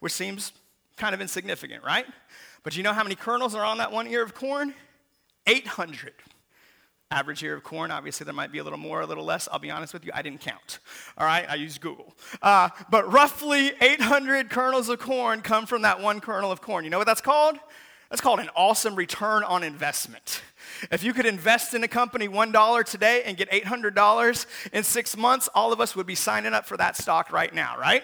which 0.00 0.12
seems 0.12 0.52
kind 0.98 1.14
of 1.14 1.22
insignificant, 1.22 1.82
right? 1.82 2.04
But 2.62 2.76
you 2.76 2.82
know 2.82 2.92
how 2.92 3.04
many 3.04 3.14
kernels 3.14 3.54
are 3.54 3.64
on 3.64 3.78
that 3.78 3.90
one 3.90 4.06
ear 4.06 4.22
of 4.22 4.34
corn? 4.34 4.74
800. 5.46 6.12
Average 7.12 7.42
ear 7.44 7.54
of 7.54 7.62
corn, 7.62 7.90
obviously 7.90 8.24
there 8.24 8.32
might 8.32 8.50
be 8.50 8.58
a 8.58 8.64
little 8.64 8.78
more, 8.78 9.02
a 9.02 9.06
little 9.06 9.24
less. 9.24 9.46
I'll 9.52 9.58
be 9.58 9.70
honest 9.70 9.92
with 9.92 10.06
you, 10.06 10.12
I 10.14 10.22
didn't 10.22 10.40
count. 10.40 10.78
All 11.18 11.26
right, 11.26 11.44
I 11.46 11.56
used 11.56 11.82
Google. 11.82 12.14
Uh, 12.40 12.70
but 12.90 13.12
roughly 13.12 13.72
800 13.82 14.48
kernels 14.48 14.88
of 14.88 14.98
corn 14.98 15.42
come 15.42 15.66
from 15.66 15.82
that 15.82 16.00
one 16.00 16.20
kernel 16.20 16.50
of 16.50 16.62
corn. 16.62 16.84
You 16.84 16.90
know 16.90 16.96
what 16.96 17.06
that's 17.06 17.20
called? 17.20 17.58
That's 18.08 18.22
called 18.22 18.40
an 18.40 18.48
awesome 18.56 18.94
return 18.94 19.44
on 19.44 19.62
investment. 19.62 20.40
If 20.90 21.04
you 21.04 21.12
could 21.12 21.26
invest 21.26 21.74
in 21.74 21.84
a 21.84 21.88
company 21.88 22.28
$1 22.28 22.84
today 22.84 23.22
and 23.26 23.36
get 23.36 23.50
$800 23.50 24.46
in 24.72 24.82
six 24.82 25.14
months, 25.14 25.50
all 25.54 25.70
of 25.70 25.82
us 25.82 25.94
would 25.94 26.06
be 26.06 26.14
signing 26.14 26.54
up 26.54 26.64
for 26.64 26.78
that 26.78 26.96
stock 26.96 27.30
right 27.30 27.52
now, 27.54 27.76
right? 27.78 28.02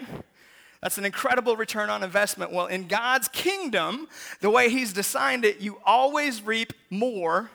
That's 0.82 0.98
an 0.98 1.06
incredible 1.06 1.56
return 1.56 1.88
on 1.88 2.02
investment. 2.02 2.52
Well, 2.52 2.66
in 2.66 2.88
God's 2.88 3.28
kingdom, 3.28 4.06
the 4.40 4.50
way 4.50 4.68
He's 4.68 4.92
designed 4.92 5.46
it, 5.46 5.60
you 5.60 5.80
always 5.86 6.42
reap 6.42 6.74
more 6.90 7.50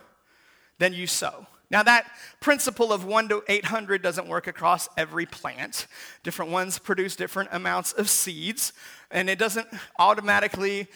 than 0.84 0.92
you 0.92 1.08
sow. 1.08 1.48
Now, 1.72 1.82
that 1.84 2.12
principle 2.42 2.92
of 2.92 3.06
1 3.06 3.30
to 3.30 3.42
800 3.48 4.02
doesn't 4.02 4.28
work 4.28 4.48
across 4.48 4.90
every 4.98 5.26
plant. 5.26 5.88
Different 6.24 6.52
ones 6.52 6.78
produce 6.78 7.16
different 7.16 7.52
amounts 7.54 7.94
of 7.94 8.10
seeds, 8.10 8.74
and 9.10 9.30
it 9.30 9.40
doesn't 9.40 9.66
automatically 9.98 10.88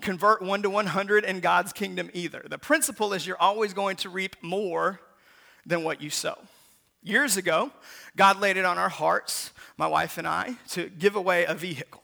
convert 0.00 0.40
1 0.40 0.62
to 0.62 0.70
100 0.70 1.24
in 1.24 1.40
God's 1.40 1.72
kingdom 1.72 2.10
either. 2.14 2.44
The 2.48 2.58
principle 2.58 3.12
is 3.12 3.26
you're 3.26 3.42
always 3.42 3.74
going 3.74 3.96
to 3.96 4.08
reap 4.08 4.36
more 4.40 5.00
than 5.66 5.82
what 5.82 6.00
you 6.00 6.10
sow. 6.10 6.38
Years 7.02 7.36
ago, 7.36 7.72
God 8.14 8.38
laid 8.38 8.56
it 8.56 8.64
on 8.64 8.78
our 8.78 8.88
hearts 8.88 9.50
my 9.76 9.88
wife 9.88 10.16
and 10.16 10.28
I, 10.28 10.56
to 10.68 10.88
give 10.90 11.16
away 11.16 11.44
a 11.44 11.54
vehicle. 11.54 12.02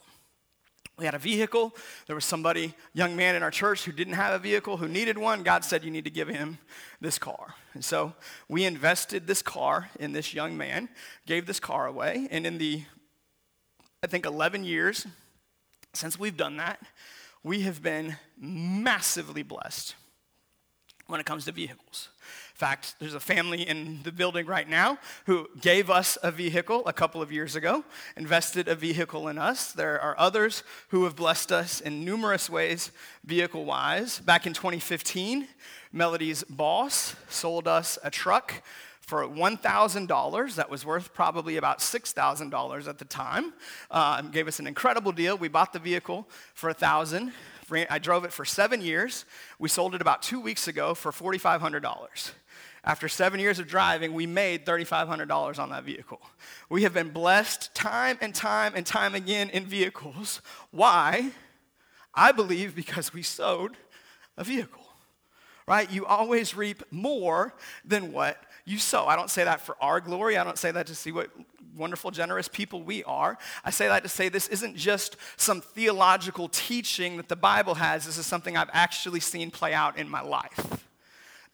We 0.96 1.06
had 1.06 1.14
a 1.14 1.18
vehicle. 1.18 1.74
There 2.06 2.14
was 2.14 2.24
somebody, 2.24 2.72
young 2.92 3.16
man 3.16 3.34
in 3.34 3.42
our 3.42 3.50
church 3.50 3.84
who 3.84 3.90
didn't 3.90 4.12
have 4.12 4.32
a 4.32 4.38
vehicle, 4.38 4.76
who 4.76 4.86
needed 4.86 5.18
one. 5.18 5.42
God 5.42 5.64
said, 5.64 5.82
You 5.82 5.90
need 5.90 6.04
to 6.04 6.10
give 6.10 6.28
him 6.28 6.58
this 7.04 7.18
car. 7.18 7.54
And 7.74 7.84
so 7.84 8.14
we 8.48 8.64
invested 8.64 9.26
this 9.26 9.42
car 9.42 9.90
in 10.00 10.12
this 10.12 10.34
young 10.34 10.56
man, 10.56 10.88
gave 11.26 11.46
this 11.46 11.60
car 11.60 11.86
away. 11.86 12.26
And 12.30 12.46
in 12.46 12.58
the, 12.58 12.82
I 14.02 14.08
think, 14.08 14.26
11 14.26 14.64
years 14.64 15.06
since 15.92 16.18
we've 16.18 16.36
done 16.36 16.56
that, 16.56 16.80
we 17.44 17.60
have 17.60 17.82
been 17.82 18.16
massively 18.36 19.42
blessed 19.42 19.94
when 21.06 21.20
it 21.20 21.26
comes 21.26 21.44
to 21.44 21.52
vehicles. 21.52 22.08
Fact, 22.64 22.94
there's 22.98 23.12
a 23.12 23.20
family 23.20 23.60
in 23.60 24.00
the 24.04 24.10
building 24.10 24.46
right 24.46 24.66
now 24.66 24.96
who 25.26 25.50
gave 25.60 25.90
us 25.90 26.16
a 26.22 26.30
vehicle 26.30 26.82
a 26.86 26.94
couple 26.94 27.20
of 27.20 27.30
years 27.30 27.56
ago, 27.56 27.84
invested 28.16 28.68
a 28.68 28.74
vehicle 28.74 29.28
in 29.28 29.36
us. 29.36 29.72
There 29.72 30.00
are 30.00 30.18
others 30.18 30.62
who 30.88 31.04
have 31.04 31.14
blessed 31.14 31.52
us 31.52 31.82
in 31.82 32.06
numerous 32.06 32.48
ways, 32.48 32.90
vehicle 33.22 33.66
wise. 33.66 34.18
Back 34.18 34.46
in 34.46 34.54
2015, 34.54 35.46
Melody's 35.92 36.42
boss 36.44 37.14
sold 37.28 37.68
us 37.68 37.98
a 38.02 38.10
truck 38.10 38.62
for 39.02 39.28
$1,000 39.28 40.54
that 40.54 40.70
was 40.70 40.86
worth 40.86 41.12
probably 41.12 41.58
about 41.58 41.80
$6,000 41.80 42.88
at 42.88 42.96
the 42.96 43.04
time. 43.04 43.52
Uh, 43.90 44.22
gave 44.22 44.48
us 44.48 44.58
an 44.58 44.66
incredible 44.66 45.12
deal. 45.12 45.36
We 45.36 45.48
bought 45.48 45.74
the 45.74 45.78
vehicle 45.78 46.26
for 46.54 46.68
1000 46.68 47.30
I 47.90 47.98
drove 47.98 48.24
it 48.24 48.32
for 48.32 48.44
seven 48.44 48.80
years. 48.80 49.24
We 49.58 49.68
sold 49.68 49.94
it 49.94 50.00
about 50.00 50.22
two 50.22 50.40
weeks 50.40 50.68
ago 50.68 50.94
for 50.94 51.12
$4,500. 51.12 52.32
After 52.86 53.08
seven 53.08 53.40
years 53.40 53.58
of 53.58 53.66
driving, 53.66 54.12
we 54.12 54.26
made 54.26 54.66
$3,500 54.66 55.58
on 55.58 55.70
that 55.70 55.84
vehicle. 55.84 56.20
We 56.68 56.82
have 56.82 56.92
been 56.92 57.10
blessed 57.10 57.74
time 57.74 58.18
and 58.20 58.34
time 58.34 58.74
and 58.76 58.84
time 58.84 59.14
again 59.14 59.48
in 59.50 59.64
vehicles. 59.64 60.42
Why? 60.70 61.30
I 62.14 62.32
believe 62.32 62.76
because 62.76 63.14
we 63.14 63.22
sowed 63.22 63.76
a 64.36 64.44
vehicle, 64.44 64.84
right? 65.66 65.90
You 65.90 66.04
always 66.04 66.54
reap 66.54 66.82
more 66.90 67.54
than 67.86 68.12
what 68.12 68.44
you 68.66 68.78
sow. 68.78 69.06
I 69.06 69.16
don't 69.16 69.30
say 69.30 69.44
that 69.44 69.62
for 69.62 69.76
our 69.80 69.98
glory. 70.00 70.36
I 70.36 70.44
don't 70.44 70.58
say 70.58 70.70
that 70.70 70.86
to 70.88 70.94
see 70.94 71.10
what 71.10 71.30
wonderful, 71.74 72.10
generous 72.10 72.48
people 72.48 72.82
we 72.82 73.02
are. 73.04 73.38
I 73.64 73.70
say 73.70 73.88
that 73.88 74.02
to 74.02 74.08
say 74.10 74.28
this 74.28 74.48
isn't 74.48 74.76
just 74.76 75.16
some 75.38 75.62
theological 75.62 76.48
teaching 76.48 77.16
that 77.16 77.28
the 77.28 77.36
Bible 77.36 77.74
has. 77.74 78.04
This 78.04 78.18
is 78.18 78.26
something 78.26 78.58
I've 78.58 78.70
actually 78.74 79.20
seen 79.20 79.50
play 79.50 79.72
out 79.72 79.98
in 79.98 80.08
my 80.08 80.20
life 80.20 80.84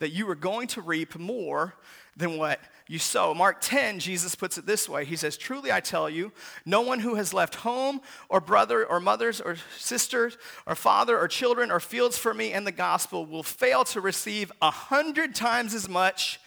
that 0.00 0.10
you 0.10 0.28
are 0.28 0.34
going 0.34 0.66
to 0.68 0.82
reap 0.82 1.16
more 1.16 1.74
than 2.16 2.36
what 2.36 2.60
you 2.88 2.98
sow. 2.98 3.32
Mark 3.32 3.58
10, 3.60 4.00
Jesus 4.00 4.34
puts 4.34 4.58
it 4.58 4.66
this 4.66 4.88
way 4.88 5.04
He 5.04 5.14
says, 5.14 5.36
Truly 5.36 5.70
I 5.70 5.80
tell 5.80 6.10
you, 6.10 6.32
no 6.66 6.80
one 6.80 6.98
who 6.98 7.14
has 7.14 7.32
left 7.32 7.54
home 7.56 8.00
or 8.28 8.40
brother 8.40 8.84
or 8.84 8.98
mothers 8.98 9.40
or 9.40 9.56
sisters 9.78 10.36
or 10.66 10.74
father 10.74 11.16
or 11.18 11.28
children 11.28 11.70
or 11.70 11.78
fields 11.78 12.18
for 12.18 12.34
me 12.34 12.52
and 12.52 12.66
the 12.66 12.72
gospel 12.72 13.24
will 13.24 13.44
fail 13.44 13.84
to 13.84 14.00
receive 14.00 14.50
a 14.60 14.70
hundred 14.70 15.34
times 15.34 15.72
as 15.72 15.88
much 15.88 16.40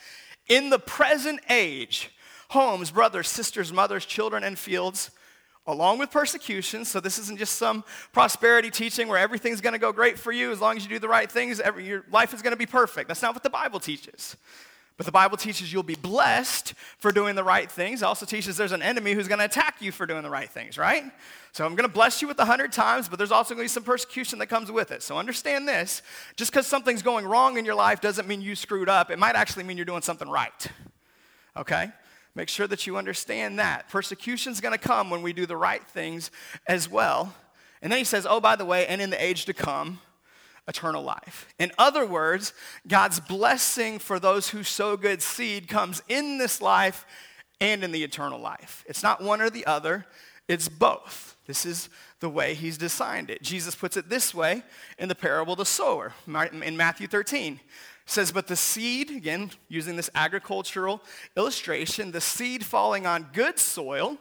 in 0.50 0.70
the 0.70 0.80
present 0.80 1.40
age 1.50 2.10
homes, 2.50 2.92
brothers, 2.92 3.28
sisters, 3.30 3.74
mothers, 3.74 4.06
children, 4.06 4.44
and 4.44 4.60
fields 4.60 5.10
along 5.66 6.00
with 6.00 6.12
persecution. 6.12 6.86
So 6.86 7.00
this 7.00 7.18
isn't 7.20 7.40
just 7.40 7.58
some 7.58 7.84
prosperity 8.12 8.70
teaching 8.70 9.08
where 9.08 9.18
everything's 9.18 9.62
going 9.62 9.74
to 9.74 9.80
go 9.80 9.92
great 9.92 10.20
for 10.20 10.32
you 10.32 10.52
as 10.52 10.60
long 10.60 10.78
as 10.78 10.84
you 10.84 10.90
do 10.90 11.00
the 11.00 11.08
right 11.08 11.32
things. 11.32 11.60
Every, 11.60 11.86
your 11.86 12.06
life 12.12 12.34
is 12.34 12.42
going 12.42 12.52
to 12.52 12.58
be 12.58 12.66
perfect. 12.66 13.08
That's 13.08 13.22
not 13.22 13.34
what 13.34 13.44
the 13.44 13.50
Bible 13.50 13.80
teaches. 13.80 14.36
But 14.96 15.08
the 15.08 15.12
Bible 15.12 15.38
teaches 15.38 15.74
you'll 15.74 15.82
be 15.82 15.96
blessed 15.96 16.76
for 17.00 17.12
doing 17.12 17.36
the 17.36 17.44
right 17.44 17.70
things. 17.72 18.04
It 18.04 18.06
also 18.06 18.28
teaches 18.28 18.58
there's 18.58 18.74
an 18.74 18.84
enemy 18.84 19.14
who's 19.14 19.28
going 19.28 19.40
to 19.40 19.46
attack 19.46 19.82
you 19.82 19.92
for 19.92 20.06
doing 20.06 20.22
the 20.22 20.30
right 20.30 20.50
things, 20.50 20.78
right? 20.78 21.04
So 21.52 21.66
I'm 21.66 21.76
going 21.76 21.90
to 21.90 21.94
bless 21.94 22.22
you 22.22 22.28
with 22.28 22.38
a 22.38 22.46
hundred 22.46 22.72
times, 22.72 23.10
but 23.10 23.18
there's 23.18 23.32
also 23.32 23.56
going 23.56 23.68
to 23.68 23.72
be 23.72 23.74
some 23.74 23.84
persecution 23.84 24.38
that 24.40 24.48
comes 24.48 24.72
with 24.72 24.92
it. 24.92 25.02
So 25.02 25.18
understand 25.18 25.68
this 25.68 26.04
just 26.36 26.52
because 26.52 26.68
something's 26.68 27.02
going 27.02 27.26
wrong 27.26 27.58
in 27.58 27.66
your 27.66 27.76
life 27.76 28.02
doesn't 28.02 28.28
mean 28.28 28.42
you 28.42 28.56
screwed 28.56 28.90
up. 28.90 29.10
It 29.10 29.18
might 29.18 29.36
actually 29.36 29.64
mean 29.64 29.78
you're 29.78 29.86
doing 29.86 30.04
something 30.04 30.30
right. 30.30 30.68
Okay? 31.58 31.92
Make 32.36 32.50
sure 32.50 32.68
that 32.68 32.88
you 32.88 32.98
understand 32.98 33.60
that. 33.60 33.90
Persecution's 33.90 34.60
going 34.60 34.72
to 34.72 34.80
come 34.80 35.10
when 35.10 35.22
we 35.22 35.34
do 35.34 35.46
the 35.46 35.58
right 35.58 35.84
things 35.84 36.32
as 36.68 36.90
well. 36.90 37.34
And 37.82 37.92
then 37.92 38.00
he 38.00 38.06
says, 38.06 38.26
oh, 38.28 38.40
by 38.40 38.56
the 38.56 38.66
way, 38.66 38.88
and 38.88 39.02
in 39.02 39.10
the 39.10 39.24
age 39.24 39.46
to 39.46 39.54
come, 39.54 40.00
eternal 40.68 41.04
life. 41.04 41.54
In 41.60 41.72
other 41.78 42.06
words, 42.06 42.54
God's 42.88 43.20
blessing 43.20 44.00
for 44.00 44.20
those 44.20 44.50
who 44.50 44.64
sow 44.64 44.96
good 44.96 45.22
seed 45.22 45.68
comes 45.68 46.02
in 46.08 46.38
this 46.38 46.62
life 46.62 47.06
and 47.60 47.84
in 47.84 47.92
the 47.92 48.04
eternal 48.04 48.40
life. 48.40 48.84
It's 48.88 49.04
not 49.04 49.22
one 49.22 49.42
or 49.42 49.50
the 49.50 49.66
other, 49.66 50.06
it's 50.48 50.70
both. 50.70 51.36
This 51.46 51.66
is 51.66 51.90
the 52.22 52.30
way 52.30 52.54
he's 52.54 52.78
designed 52.78 53.30
it. 53.30 53.42
Jesus 53.42 53.76
puts 53.76 53.98
it 53.98 54.10
this 54.10 54.34
way 54.34 54.64
in 54.98 55.10
the 55.10 55.16
parable 55.16 55.54
of 55.54 55.60
the 55.60 55.66
sower 55.66 56.14
in 56.26 56.78
Matthew 56.78 57.08
13 57.08 57.60
says, 58.06 58.32
But 58.32 58.48
the 58.48 58.56
seed, 58.56 59.10
again, 59.10 59.52
using 59.70 59.96
this 59.96 60.10
agricultural 60.16 61.02
illustration, 61.38 62.12
the 62.12 62.22
seed 62.22 62.66
falling 62.66 63.06
on 63.06 63.30
good 63.34 63.60
soil 63.60 64.18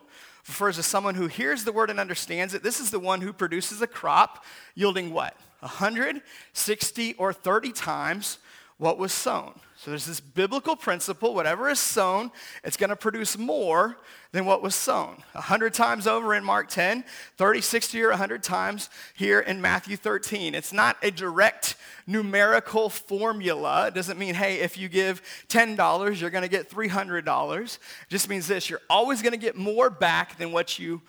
refers 0.46 0.76
to 0.76 0.82
someone 0.82 1.14
who 1.14 1.28
hears 1.28 1.64
the 1.64 1.72
word 1.72 1.90
and 1.90 2.00
understands 2.00 2.54
it. 2.54 2.62
This 2.62 2.80
is 2.80 2.90
the 2.90 2.98
one 2.98 3.20
who 3.20 3.32
produces 3.32 3.80
a 3.80 3.86
crop 3.86 4.44
yielding 4.74 5.12
what? 5.12 5.36
160 5.60 7.14
or 7.14 7.32
30 7.32 7.72
times 7.72 8.38
what 8.82 8.98
was 8.98 9.12
sown. 9.12 9.52
So 9.76 9.92
there's 9.92 10.06
this 10.06 10.18
biblical 10.18 10.74
principle 10.74 11.34
whatever 11.34 11.68
is 11.68 11.78
sown, 11.78 12.32
it's 12.64 12.76
going 12.76 12.90
to 12.90 12.96
produce 12.96 13.38
more 13.38 13.96
than 14.32 14.44
what 14.44 14.60
was 14.60 14.74
sown. 14.74 15.22
100 15.32 15.72
times 15.72 16.08
over 16.08 16.34
in 16.34 16.42
Mark 16.42 16.68
10, 16.68 17.04
30, 17.36 17.60
60, 17.60 18.02
or 18.02 18.08
100 18.08 18.42
times 18.42 18.90
here 19.14 19.38
in 19.38 19.60
Matthew 19.60 19.96
13. 19.96 20.56
It's 20.56 20.72
not 20.72 20.96
a 21.00 21.12
direct 21.12 21.76
numerical 22.08 22.88
formula. 22.88 23.86
It 23.86 23.94
doesn't 23.94 24.18
mean, 24.18 24.34
hey, 24.34 24.56
if 24.56 24.76
you 24.76 24.88
give 24.88 25.22
$10, 25.48 26.20
you're 26.20 26.30
going 26.30 26.42
to 26.42 26.48
get 26.48 26.68
$300. 26.68 27.74
It 27.74 27.78
just 28.08 28.28
means 28.28 28.48
this 28.48 28.68
you're 28.68 28.80
always 28.90 29.22
going 29.22 29.30
to 29.30 29.38
get 29.38 29.54
more 29.54 29.90
back 29.90 30.38
than 30.38 30.50
what 30.50 30.80
you 30.80 31.02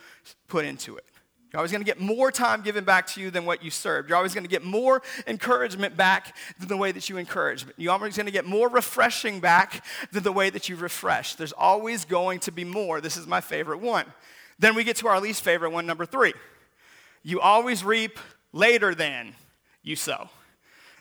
put 0.48 0.64
into 0.64 0.96
it. 0.96 1.06
You're 1.54 1.60
always 1.60 1.72
going 1.72 1.84
to 1.84 1.86
get 1.86 2.00
more 2.00 2.32
time 2.32 2.64
given 2.64 2.84
back 2.84 3.06
to 3.10 3.22
you 3.22 3.30
than 3.30 3.46
what 3.46 3.64
you 3.64 3.70
served. 3.70 4.10
You're 4.10 4.18
always 4.18 4.34
going 4.34 4.44
to 4.44 4.50
get 4.50 4.64
more 4.64 5.04
encouragement 5.28 5.96
back 5.96 6.36
than 6.58 6.68
the 6.68 6.78
way 6.78 6.92
that 6.92 7.10
you 7.10 7.18
encourage. 7.18 7.64
You're 7.78 7.94
always 7.94 8.16
going 8.16 8.26
to 8.26 8.32
get 8.32 8.46
more 8.46 8.68
refreshing 8.70 9.40
back 9.40 9.86
than 10.12 10.24
the 10.24 10.32
way 10.32 10.50
that 10.50 10.68
you 10.68 10.76
refresh. 10.76 11.36
There's 11.36 11.52
always 11.52 12.06
going 12.06 12.40
to 12.40 12.52
be 12.52 12.64
more. 12.64 13.02
This 13.02 13.18
is 13.18 13.28
my 13.28 13.40
favorite 13.40 13.82
one. 13.82 14.08
Then 14.58 14.74
we 14.74 14.84
get 14.84 14.96
to 14.98 15.08
our 15.08 15.22
least 15.22 15.44
favorite 15.44 15.70
one, 15.70 15.86
number 15.86 16.08
three. 16.08 16.34
You 17.22 17.40
always 17.40 17.84
reap 17.84 18.18
later 18.52 18.96
than 18.96 19.36
you 19.84 19.96
sow. 19.96 20.32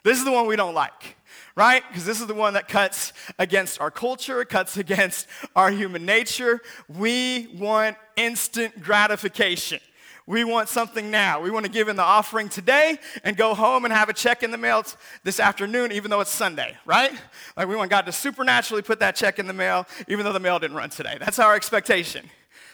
This 0.02 0.18
is 0.18 0.24
the 0.26 0.32
one 0.32 0.46
we 0.46 0.56
don't 0.56 0.74
like, 0.74 1.16
right? 1.56 1.82
Because 1.88 2.04
this 2.04 2.20
is 2.20 2.26
the 2.26 2.34
one 2.34 2.52
that 2.54 2.68
cuts 2.68 3.14
against 3.38 3.80
our 3.80 3.90
culture, 3.90 4.44
cuts 4.44 4.76
against 4.76 5.28
our 5.56 5.70
human 5.70 6.04
nature. 6.04 6.60
We 6.88 7.48
want 7.54 7.96
instant 8.16 8.82
gratification. 8.82 9.80
We 10.26 10.44
want 10.44 10.68
something 10.68 11.10
now. 11.10 11.40
We 11.40 11.50
want 11.50 11.66
to 11.66 11.70
give 11.70 11.88
in 11.88 11.96
the 11.96 12.02
offering 12.02 12.48
today 12.48 12.98
and 13.24 13.36
go 13.36 13.54
home 13.54 13.84
and 13.84 13.92
have 13.92 14.08
a 14.08 14.12
check 14.12 14.42
in 14.42 14.50
the 14.50 14.58
mail 14.58 14.84
this 15.24 15.40
afternoon, 15.40 15.90
even 15.92 16.10
though 16.10 16.20
it's 16.20 16.30
Sunday, 16.30 16.76
right? 16.86 17.12
Like 17.56 17.66
we 17.66 17.74
want 17.74 17.90
God 17.90 18.06
to 18.06 18.12
supernaturally 18.12 18.82
put 18.82 19.00
that 19.00 19.16
check 19.16 19.38
in 19.38 19.46
the 19.46 19.52
mail, 19.52 19.86
even 20.06 20.24
though 20.24 20.32
the 20.32 20.40
mail 20.40 20.58
didn't 20.58 20.76
run 20.76 20.90
today. 20.90 21.16
That's 21.18 21.38
our 21.38 21.54
expectation. 21.54 22.30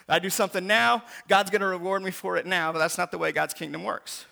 I 0.09 0.19
do 0.19 0.31
something 0.31 0.67
now, 0.67 1.02
God's 1.28 1.50
going 1.50 1.61
to 1.61 1.67
reward 1.67 2.02
me 2.02 2.11
for 2.11 2.38
it 2.38 2.47
now, 2.47 2.73
but 2.73 2.78
that's 2.78 2.97
not 2.97 3.11
the 3.11 3.19
way 3.19 3.31
God's 3.31 3.52
kingdom 3.52 3.85
works. 3.85 4.25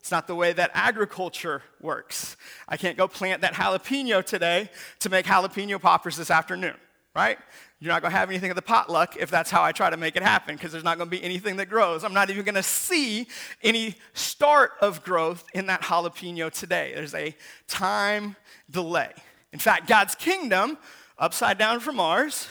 It's 0.00 0.10
not 0.10 0.26
the 0.26 0.34
way 0.34 0.52
that 0.52 0.70
agriculture 0.74 1.62
works. 1.80 2.36
I 2.68 2.76
can't 2.76 2.98
go 2.98 3.08
plant 3.08 3.40
that 3.40 3.54
jalapeno 3.54 4.22
today 4.22 4.68
to 4.98 5.08
make 5.08 5.24
jalapeno 5.24 5.80
poppers 5.80 6.18
this 6.18 6.30
afternoon, 6.30 6.74
right? 7.16 7.38
You're 7.80 7.92
not 7.92 8.00
going 8.00 8.12
to 8.12 8.16
have 8.16 8.30
anything 8.30 8.50
at 8.50 8.56
the 8.56 8.62
potluck 8.62 9.16
if 9.16 9.30
that's 9.30 9.50
how 9.50 9.62
I 9.62 9.72
try 9.72 9.90
to 9.90 9.96
make 9.96 10.16
it 10.16 10.22
happen, 10.22 10.54
because 10.54 10.72
there's 10.72 10.84
not 10.84 10.96
going 10.96 11.10
to 11.10 11.16
be 11.16 11.22
anything 11.22 11.56
that 11.56 11.68
grows. 11.68 12.02
I'm 12.02 12.14
not 12.14 12.30
even 12.30 12.44
going 12.44 12.54
to 12.54 12.62
see 12.62 13.26
any 13.62 13.96
start 14.14 14.72
of 14.80 15.04
growth 15.04 15.44
in 15.52 15.66
that 15.66 15.82
jalapeno 15.82 16.50
today. 16.50 16.92
There's 16.94 17.14
a 17.14 17.34
time 17.68 18.36
delay. 18.70 19.12
In 19.52 19.58
fact, 19.58 19.86
God's 19.86 20.14
kingdom, 20.14 20.78
upside 21.18 21.58
down 21.58 21.80
from 21.80 22.00
ours, 22.00 22.48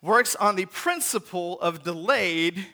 works 0.00 0.34
on 0.36 0.56
the 0.56 0.66
principle 0.66 1.60
of 1.60 1.82
delayed 1.82 2.66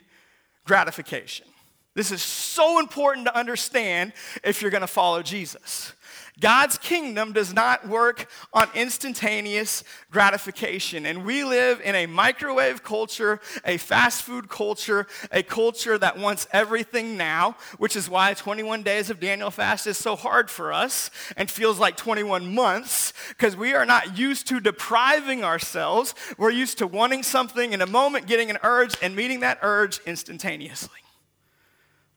gratification. 0.65 1.47
This 1.95 2.11
is 2.11 2.21
so 2.21 2.79
important 2.79 3.25
to 3.25 3.37
understand 3.37 4.13
if 4.43 4.61
you're 4.61 4.71
going 4.71 4.81
to 4.81 4.87
follow 4.87 5.21
Jesus. 5.21 5.93
God's 6.39 6.77
kingdom 6.77 7.33
does 7.33 7.53
not 7.53 7.87
work 7.87 8.29
on 8.53 8.69
instantaneous 8.73 9.83
gratification. 10.11 11.05
And 11.05 11.25
we 11.25 11.43
live 11.43 11.81
in 11.81 11.95
a 11.95 12.05
microwave 12.05 12.83
culture, 12.83 13.39
a 13.65 13.77
fast 13.77 14.23
food 14.23 14.49
culture, 14.49 15.07
a 15.31 15.43
culture 15.43 15.97
that 15.97 16.17
wants 16.17 16.47
everything 16.51 17.17
now, 17.17 17.55
which 17.77 17.95
is 17.95 18.09
why 18.09 18.33
21 18.33 18.83
days 18.83 19.09
of 19.09 19.19
Daniel 19.19 19.51
fast 19.51 19.87
is 19.87 19.97
so 19.97 20.15
hard 20.15 20.49
for 20.49 20.71
us 20.71 21.11
and 21.35 21.49
feels 21.49 21.79
like 21.79 21.97
21 21.97 22.53
months, 22.53 23.13
because 23.29 23.55
we 23.55 23.73
are 23.73 23.85
not 23.85 24.17
used 24.17 24.47
to 24.47 24.59
depriving 24.59 25.43
ourselves. 25.43 26.15
We're 26.37 26.51
used 26.51 26.77
to 26.79 26.87
wanting 26.87 27.23
something 27.23 27.73
in 27.73 27.81
a 27.81 27.87
moment, 27.87 28.27
getting 28.27 28.49
an 28.49 28.59
urge, 28.63 28.95
and 29.01 29.15
meeting 29.15 29.41
that 29.41 29.59
urge 29.61 29.99
instantaneously. 30.05 30.99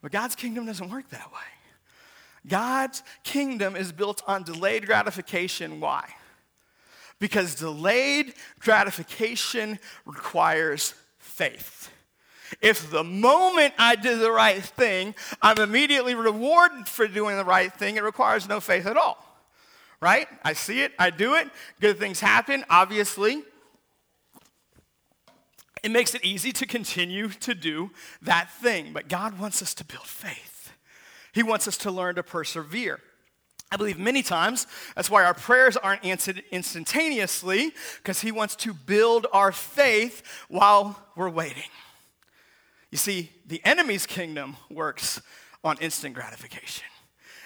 But 0.00 0.12
God's 0.12 0.34
kingdom 0.34 0.66
doesn't 0.66 0.90
work 0.90 1.08
that 1.10 1.32
way. 1.32 1.38
God's 2.46 3.02
kingdom 3.24 3.76
is 3.76 3.92
built 3.92 4.22
on 4.26 4.42
delayed 4.42 4.86
gratification. 4.86 5.80
Why? 5.80 6.08
Because 7.18 7.54
delayed 7.54 8.34
gratification 8.58 9.78
requires 10.04 10.94
faith. 11.18 11.90
If 12.60 12.90
the 12.90 13.04
moment 13.04 13.74
I 13.78 13.96
do 13.96 14.18
the 14.18 14.30
right 14.30 14.62
thing, 14.62 15.14
I'm 15.40 15.58
immediately 15.58 16.14
rewarded 16.14 16.88
for 16.88 17.06
doing 17.06 17.36
the 17.36 17.44
right 17.44 17.72
thing, 17.72 17.96
it 17.96 18.02
requires 18.02 18.48
no 18.48 18.60
faith 18.60 18.86
at 18.86 18.96
all. 18.96 19.24
right? 20.02 20.26
I 20.44 20.52
see 20.52 20.82
it, 20.82 20.92
I 20.98 21.10
do 21.10 21.36
it, 21.36 21.48
good 21.80 21.98
things 21.98 22.20
happen, 22.20 22.64
obviously. 22.68 23.44
It 25.82 25.92
makes 25.92 26.14
it 26.14 26.24
easy 26.24 26.52
to 26.52 26.66
continue 26.66 27.28
to 27.28 27.54
do 27.54 27.92
that 28.20 28.50
thing, 28.50 28.92
but 28.92 29.08
God 29.08 29.38
wants 29.38 29.62
us 29.62 29.74
to 29.74 29.84
build 29.84 30.06
faith. 30.06 30.51
He 31.32 31.42
wants 31.42 31.66
us 31.66 31.76
to 31.78 31.90
learn 31.90 32.16
to 32.16 32.22
persevere. 32.22 33.00
I 33.70 33.76
believe 33.76 33.98
many 33.98 34.22
times 34.22 34.66
that's 34.94 35.10
why 35.10 35.24
our 35.24 35.32
prayers 35.32 35.78
aren't 35.78 36.04
answered 36.04 36.42
instantaneously, 36.52 37.72
because 38.02 38.20
He 38.20 38.30
wants 38.30 38.54
to 38.56 38.74
build 38.74 39.26
our 39.32 39.50
faith 39.50 40.22
while 40.48 40.98
we're 41.16 41.30
waiting. 41.30 41.70
You 42.90 42.98
see, 42.98 43.30
the 43.46 43.62
enemy's 43.64 44.04
kingdom 44.04 44.58
works 44.70 45.22
on 45.64 45.78
instant 45.78 46.14
gratification. 46.14 46.84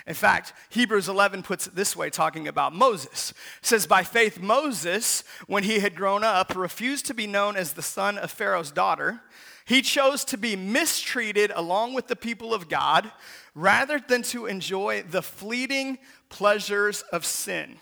In 0.06 0.14
fact, 0.14 0.52
Hebrews 0.70 1.08
11 1.08 1.42
puts 1.42 1.66
it 1.66 1.74
this 1.74 1.96
way, 1.96 2.10
talking 2.10 2.46
about 2.46 2.74
Moses. 2.74 3.30
It 3.60 3.66
says, 3.66 3.86
By 3.86 4.02
faith, 4.02 4.40
Moses, 4.40 5.24
when 5.46 5.64
he 5.64 5.80
had 5.80 5.96
grown 5.96 6.22
up, 6.22 6.54
refused 6.56 7.06
to 7.06 7.14
be 7.14 7.26
known 7.26 7.56
as 7.56 7.72
the 7.72 7.82
son 7.82 8.18
of 8.18 8.30
Pharaoh's 8.30 8.70
daughter. 8.70 9.20
He 9.66 9.82
chose 9.82 10.24
to 10.26 10.38
be 10.38 10.54
mistreated 10.54 11.50
along 11.52 11.94
with 11.94 12.06
the 12.06 12.14
people 12.14 12.54
of 12.54 12.68
God 12.68 13.10
rather 13.52 13.98
than 13.98 14.22
to 14.22 14.46
enjoy 14.46 15.02
the 15.02 15.22
fleeting 15.22 15.98
pleasures 16.28 17.02
of 17.12 17.24
sin. 17.24 17.76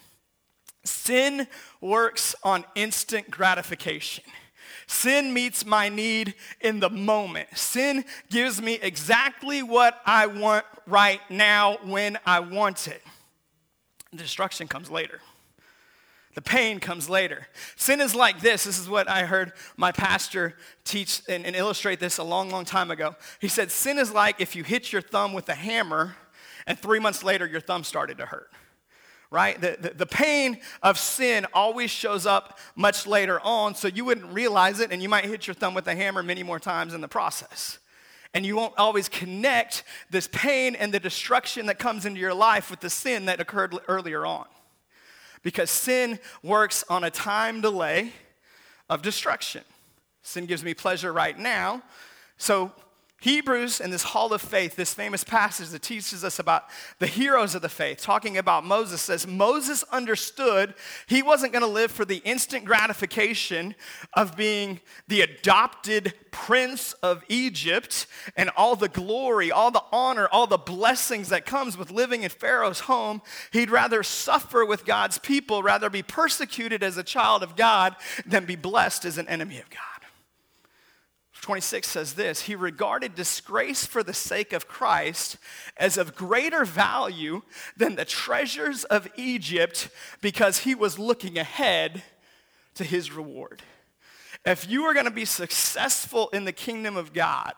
Sin 0.85 1.47
works 1.83 2.35
on 2.43 2.65
instant 2.75 3.31
gratification. 3.31 4.25
Sin 4.87 5.35
meets 5.35 5.67
my 5.67 5.91
need 5.91 6.35
in 6.63 6.81
the 6.81 6.89
moment. 6.89 7.49
Sin 7.55 8.07
gives 8.31 8.63
me 8.63 8.79
exactly 8.81 9.63
what 9.63 10.01
I 10.07 10.27
want 10.27 10.65
right 10.87 11.21
now 11.29 11.77
when 11.85 12.19
I 12.25 12.41
want 12.41 12.89
it. 12.89 13.03
Destruction 14.15 14.69
comes 14.69 14.91
later. 14.91 15.21
The 16.35 16.43
pain 16.43 16.81
comes 16.81 17.09
later. 17.09 17.47
Sin 17.77 18.01
is 18.01 18.15
like 18.15 18.41
this. 18.41 18.65
This 18.65 18.79
is 18.79 18.89
what 18.89 19.09
I 19.09 19.25
heard 19.25 19.53
my 19.77 19.93
pastor 19.93 20.57
teach 20.85 21.23
and, 21.29 21.47
and, 21.47 21.55
illustrate 21.55 22.01
this 22.01 22.19
a 22.19 22.25
long, 22.25 22.51
long 22.51 22.65
time 22.65 22.91
ago. 22.91 23.15
He 23.41 23.49
said, 23.49 23.71
Sin 23.71 23.99
is 23.99 24.13
like 24.13 24.41
if 24.41 24.57
you 24.57 24.65
hit 24.65 24.93
your 24.93 25.03
thumb 25.03 25.33
with 25.33 25.49
a 25.49 25.55
hammer 25.55 26.17
and 26.67 26.79
three 26.79 26.99
months 26.99 27.23
later 27.23 27.47
your 27.47 27.61
thumb 27.61 27.85
started 27.85 28.19
to 28.19 28.27
hurt 28.27 28.51
right? 29.31 29.61
The, 29.61 29.77
the, 29.81 29.91
the, 29.91 30.07
pain 30.07 30.61
of 30.81 30.97
sin 30.97 31.45
always 31.53 31.91
shows 31.91 32.25
up 32.25 32.57
much 32.77 33.05
later 33.05 33.41
on, 33.41 33.75
so 33.75 33.89
you 33.89 34.05
wouldn't 34.05 34.33
realize 34.33 34.79
it, 34.79 34.93
and 34.93 35.03
you 35.03 35.09
might 35.09 35.25
hit 35.25 35.49
your 35.49 35.55
thumb 35.55 35.75
with 35.75 35.89
a 35.89 35.95
hammer 35.95 36.23
many 36.23 36.45
more 36.45 36.61
times 36.61 36.95
in 36.95 37.01
the 37.01 37.09
process. 37.09 37.81
And 38.33 38.47
you 38.47 38.55
won't 38.55 38.75
always 38.79 39.09
connect 39.09 39.83
this 40.09 40.29
pain 40.31 40.77
and 40.77 40.95
the 40.95 41.01
destruction 41.01 41.67
that 41.67 41.81
comes 41.81 42.07
into 42.07 42.21
your 42.21 42.33
life 42.33 42.71
with 42.71 42.79
the 42.79 42.91
sin 42.91 43.25
that 43.25 43.41
occurred 43.41 43.77
earlier 43.89 44.25
on. 44.25 44.47
Because 45.45 45.71
sin 45.71 46.19
works 46.43 46.83
on 46.91 47.05
a 47.05 47.11
time 47.11 47.61
delay 47.61 48.11
of 48.91 49.03
destruction. 49.03 49.63
Sin 50.23 50.47
gives 50.47 50.65
me 50.65 50.75
pleasure 50.75 51.13
right 51.13 51.39
now, 51.39 51.83
so 52.39 52.73
Hebrews 53.25 53.81
and 53.81 53.91
this 53.91 54.03
hall 54.03 54.35
of 54.35 54.43
faith, 54.43 54.77
this 54.77 54.93
famous 54.93 55.25
passage 55.25 55.71
that 55.71 55.81
teaches 55.81 56.25
us 56.25 56.39
about 56.39 56.65
the 56.99 57.07
heroes 57.07 57.55
of 57.55 57.63
the 57.63 57.71
faith, 57.71 58.03
talking 58.03 58.37
about 58.37 58.67
Moses, 58.67 59.01
says 59.01 59.27
Moses 59.27 59.83
understood 59.85 60.75
he 61.07 61.23
wasn't 61.23 61.55
going 61.55 61.63
to 61.65 61.67
live 61.67 61.91
for 61.91 62.05
the 62.05 62.19
instant 62.19 62.67
gratification 62.67 63.75
of 64.13 64.37
being 64.37 64.79
the 65.09 65.23
adopted 65.23 66.13
prince 66.33 66.93
of 67.03 67.25
Egypt 67.31 68.07
and 68.37 68.51
all 68.59 68.77
the 68.77 68.91
glory, 68.91 69.51
all 69.51 69.71
the 69.71 69.85
honor, 69.91 70.29
all 70.31 70.47
the 70.47 70.59
blessings 70.59 71.31
that 71.31 71.47
comes 71.47 71.79
with 71.79 71.91
living 71.91 72.25
in 72.25 72.29
Pharaoh's 72.29 72.81
home. 72.81 73.23
He'd 73.55 73.71
rather 73.71 74.03
suffer 74.03 74.67
with 74.67 74.85
God's 74.85 75.17
people, 75.17 75.63
rather 75.63 75.89
be 75.89 76.03
persecuted 76.03 76.83
as 76.83 76.99
a 76.99 77.03
child 77.03 77.43
of 77.43 77.57
God 77.57 77.97
than 78.27 78.45
be 78.45 78.57
blessed 78.57 79.07
as 79.07 79.17
an 79.17 79.29
enemy 79.29 79.61
of 79.61 79.71
God. 79.71 79.94
26 81.45 81.87
says 81.87 82.15
this 82.15 82.41
He 82.43 82.55
regarded 82.55 83.15
disgrace 83.15 83.85
for 83.85 84.03
the 84.03 84.15
sake 84.15 84.55
of 84.55 84.67
Christ 84.67 85.37
as 85.77 85.99
of 85.99 86.17
greater 86.17 86.65
value 86.65 87.43
than 87.77 87.97
the 87.97 88.07
treasures 88.07 88.85
of 88.85 89.09
Egypt 89.15 89.91
because 90.23 90.61
he 90.61 90.75
was 90.75 90.99
looking 90.99 91.37
ahead 91.37 92.03
to 92.77 92.83
his 92.83 93.13
reward. 93.13 93.63
If 94.47 94.67
you 94.71 94.85
are 94.85 94.95
going 94.95 95.05
to 95.05 95.11
be 95.11 95.27
successful 95.27 96.31
in 96.33 96.47
the 96.47 96.53
kingdom 96.53 96.97
of 96.97 97.13
God, 97.13 97.53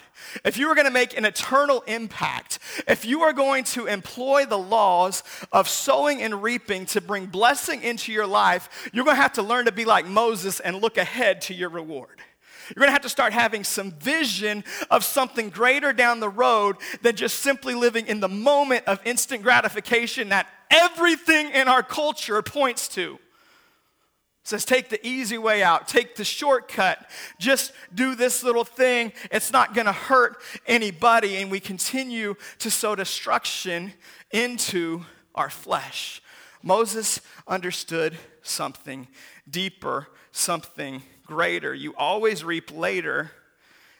if 0.44 0.56
you 0.56 0.68
are 0.68 0.74
going 0.74 0.86
to 0.86 0.92
make 0.92 1.16
an 1.16 1.24
eternal 1.24 1.82
impact, 1.82 2.58
if 2.88 3.04
you 3.04 3.22
are 3.22 3.32
going 3.32 3.62
to 3.64 3.86
employ 3.86 4.46
the 4.46 4.58
laws 4.58 5.22
of 5.52 5.68
sowing 5.68 6.22
and 6.22 6.42
reaping 6.42 6.86
to 6.86 7.00
bring 7.00 7.26
blessing 7.26 7.82
into 7.84 8.10
your 8.10 8.26
life, 8.26 8.90
you're 8.92 9.04
going 9.04 9.16
to 9.16 9.22
have 9.22 9.34
to 9.34 9.42
learn 9.42 9.66
to 9.66 9.72
be 9.72 9.84
like 9.84 10.06
Moses 10.06 10.58
and 10.58 10.82
look 10.82 10.96
ahead 10.96 11.40
to 11.42 11.54
your 11.54 11.68
reward. 11.68 12.20
You're 12.68 12.80
going 12.80 12.88
to 12.88 12.92
have 12.92 13.02
to 13.02 13.08
start 13.08 13.32
having 13.32 13.64
some 13.64 13.92
vision 13.92 14.64
of 14.90 15.04
something 15.04 15.50
greater 15.50 15.92
down 15.92 16.20
the 16.20 16.28
road 16.28 16.76
than 17.02 17.16
just 17.16 17.40
simply 17.40 17.74
living 17.74 18.06
in 18.06 18.20
the 18.20 18.28
moment 18.28 18.86
of 18.86 19.00
instant 19.04 19.42
gratification 19.42 20.30
that 20.30 20.48
everything 20.70 21.50
in 21.50 21.68
our 21.68 21.82
culture 21.82 22.40
points 22.42 22.88
to. 22.88 23.14
It 23.14 24.48
says, 24.48 24.64
take 24.64 24.90
the 24.90 25.04
easy 25.04 25.38
way 25.38 25.62
out, 25.62 25.88
take 25.88 26.14
the 26.14 26.24
shortcut, 26.24 27.10
just 27.38 27.72
do 27.92 28.14
this 28.14 28.44
little 28.44 28.64
thing. 28.64 29.12
It's 29.32 29.52
not 29.52 29.74
going 29.74 29.86
to 29.86 29.92
hurt 29.92 30.40
anybody. 30.66 31.36
And 31.36 31.50
we 31.50 31.58
continue 31.58 32.36
to 32.58 32.70
sow 32.70 32.94
destruction 32.94 33.92
into 34.30 35.04
our 35.34 35.50
flesh. 35.50 36.22
Moses 36.62 37.20
understood 37.48 38.16
something 38.42 39.08
deeper, 39.50 40.08
something 40.30 41.02
greater. 41.26 41.74
You 41.74 41.94
always 41.96 42.44
reap 42.44 42.72
later 42.72 43.32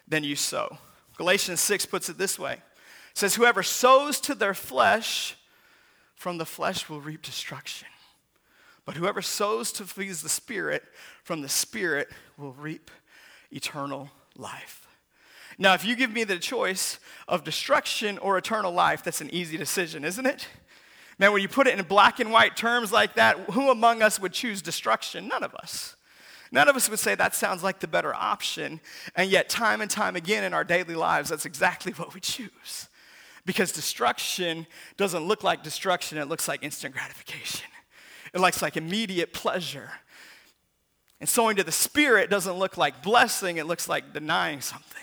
than 0.09 0.25
you 0.25 0.37
sow. 0.37 0.79
Galatians 1.17 1.61
6 1.61 1.87
puts 1.87 2.09
it 2.09 2.19
this 2.19 2.39
way 2.39 2.55
it 2.55 2.61
says, 3.15 3.35
Whoever 3.35 3.63
sows 3.63 4.21
to 4.21 4.35
their 4.35 4.55
flesh, 4.55 5.37
from 6.15 6.39
the 6.39 6.47
flesh 6.47 6.89
will 6.89 7.01
reap 7.01 7.23
destruction. 7.23 7.89
But 8.85 8.97
whoever 8.97 9.21
sows 9.21 9.73
to 9.73 9.85
please 9.85 10.23
the 10.23 10.29
Spirit, 10.29 10.85
from 11.25 11.43
the 11.43 11.49
Spirit 11.49 12.09
will 12.39 12.53
reap 12.53 12.91
eternal 13.51 14.11
life. 14.37 14.87
Now, 15.59 15.75
if 15.75 15.85
you 15.85 15.97
give 15.97 16.13
me 16.13 16.25
the 16.25 16.39
choice 16.39 17.01
of 17.27 17.43
destruction 17.43 18.19
or 18.19 18.39
eternal 18.39 18.73
life, 18.73 19.03
that's 19.03 19.21
an 19.21 19.33
easy 19.35 19.57
decision, 19.57 20.05
isn't 20.05 20.27
it? 20.27 20.47
Man, 21.19 21.33
when 21.33 21.41
you 21.41 21.49
put 21.49 21.67
it 21.67 21.79
in 21.79 21.85
black 21.87 22.21
and 22.21 22.31
white 22.31 22.57
terms 22.57 22.93
like 22.93 23.15
that, 23.15 23.39
who 23.51 23.71
among 23.71 24.03
us 24.03 24.21
would 24.21 24.33
choose 24.33 24.61
destruction? 24.61 25.29
None 25.29 25.43
of 25.43 25.55
us. 25.55 25.96
None 26.53 26.69
of 26.69 26.77
us 26.77 26.89
would 26.89 26.99
say 26.99 27.15
that 27.15 27.35
sounds 27.35 27.63
like 27.63 27.81
the 27.81 27.89
better 27.89 28.15
option. 28.15 28.81
And 29.15 29.31
yet, 29.31 29.49
time 29.49 29.81
and 29.81 29.91
time 29.91 30.17
again 30.17 30.45
in 30.45 30.55
our 30.55 30.65
daily 30.65 30.95
lives, 30.95 31.31
that's 31.31 31.47
exactly 31.47 31.93
what 31.97 32.15
we 32.15 32.21
choose. 32.21 32.89
Because 33.45 33.73
destruction 33.73 34.67
doesn't 34.97 35.25
look 35.25 35.45
like 35.45 35.63
destruction, 35.63 36.19
it 36.19 36.29
looks 36.29 36.49
like 36.49 36.63
instant 36.63 36.95
gratification. 36.95 37.69
It 38.35 38.41
looks 38.41 38.61
like 38.61 38.77
immediate 38.77 39.33
pleasure. 39.33 39.91
And 41.21 41.29
sowing 41.29 41.57
to 41.57 41.65
the 41.65 41.73
Spirit 41.73 42.29
doesn't 42.29 42.55
look 42.55 42.77
like 42.77 43.03
blessing, 43.03 43.57
it 43.57 43.67
looks 43.67 43.89
like 43.89 44.13
denying 44.13 44.61
something. 44.61 45.01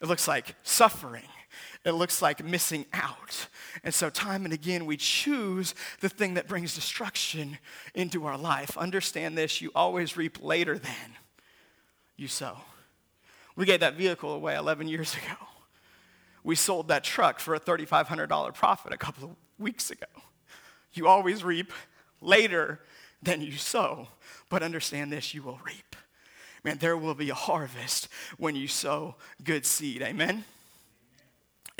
It 0.00 0.08
looks 0.08 0.26
like 0.26 0.54
suffering 0.62 1.28
it 1.84 1.92
looks 1.92 2.20
like 2.20 2.44
missing 2.44 2.86
out. 2.92 3.48
And 3.84 3.94
so, 3.94 4.10
time 4.10 4.44
and 4.44 4.52
again, 4.52 4.86
we 4.86 4.96
choose 4.96 5.74
the 6.00 6.08
thing 6.08 6.34
that 6.34 6.48
brings 6.48 6.74
destruction 6.74 7.58
into 7.94 8.26
our 8.26 8.36
life. 8.36 8.76
Understand 8.76 9.36
this 9.36 9.60
you 9.60 9.70
always 9.74 10.16
reap 10.16 10.42
later 10.42 10.78
than 10.78 11.16
you 12.16 12.28
sow. 12.28 12.58
We 13.56 13.66
gave 13.66 13.80
that 13.80 13.94
vehicle 13.94 14.32
away 14.32 14.56
11 14.56 14.88
years 14.88 15.14
ago. 15.14 15.36
We 16.44 16.54
sold 16.54 16.88
that 16.88 17.04
truck 17.04 17.40
for 17.40 17.54
a 17.54 17.60
$3,500 17.60 18.54
profit 18.54 18.92
a 18.92 18.96
couple 18.96 19.30
of 19.30 19.36
weeks 19.58 19.90
ago. 19.90 20.06
You 20.92 21.08
always 21.08 21.44
reap 21.44 21.72
later 22.20 22.80
than 23.22 23.42
you 23.42 23.52
sow. 23.52 24.08
But 24.48 24.62
understand 24.62 25.12
this 25.12 25.34
you 25.34 25.42
will 25.42 25.60
reap. 25.64 25.96
Man, 26.64 26.78
there 26.78 26.96
will 26.96 27.14
be 27.14 27.30
a 27.30 27.34
harvest 27.34 28.08
when 28.36 28.56
you 28.56 28.68
sow 28.68 29.16
good 29.42 29.64
seed. 29.64 30.02
Amen? 30.02 30.44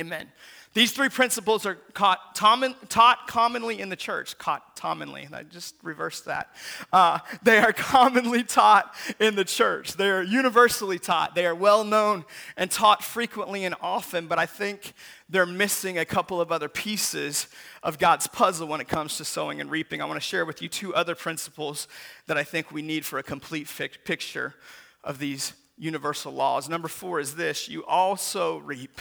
Amen. 0.01 0.29
These 0.75 0.93
three 0.93 1.09
principles 1.09 1.67
are 1.67 1.75
caught, 1.93 2.37
taught 2.37 3.27
commonly 3.27 3.81
in 3.81 3.89
the 3.89 3.97
church. 3.97 4.39
Caught 4.39 4.77
commonly. 4.77 5.29
I 5.33 5.43
just 5.43 5.75
reversed 5.83 6.27
that. 6.27 6.55
Uh, 6.93 7.19
they 7.43 7.59
are 7.59 7.73
commonly 7.73 8.45
taught 8.45 8.95
in 9.19 9.35
the 9.35 9.45
church. 9.45 9.95
They 9.95 10.09
are 10.09 10.23
universally 10.23 11.01
taught. 11.01 11.35
They 11.35 11.47
are 11.47 11.55
well 11.55 11.83
known 11.83 12.25
and 12.57 12.71
taught 12.71 13.03
frequently 13.03 13.65
and 13.65 13.75
often, 13.81 14.29
but 14.29 14.39
I 14.39 14.47
think 14.47 14.93
they're 15.29 15.47
missing 15.47 15.99
a 15.99 16.05
couple 16.05 16.41
of 16.41 16.53
other 16.53 16.69
pieces 16.69 17.49
of 17.83 17.99
God's 17.99 18.29
puzzle 18.29 18.69
when 18.69 18.81
it 18.81 18.87
comes 18.89 19.17
to 19.17 19.25
sowing 19.25 19.61
and 19.61 19.71
reaping. 19.71 20.01
I 20.01 20.05
want 20.05 20.21
to 20.21 20.27
share 20.27 20.45
with 20.45 20.63
you 20.63 20.69
two 20.69 20.95
other 20.95 21.17
principles 21.17 21.89
that 22.27 22.37
I 22.37 22.45
think 22.45 22.71
we 22.71 22.83
need 22.83 23.05
for 23.05 23.19
a 23.19 23.25
complete 23.25 23.69
picture 24.05 24.55
of 25.03 25.19
these 25.19 25.55
universal 25.77 26.33
laws. 26.33 26.69
Number 26.69 26.89
four 26.89 27.19
is 27.19 27.35
this 27.35 27.69
you 27.69 27.85
also 27.85 28.59
reap 28.59 29.01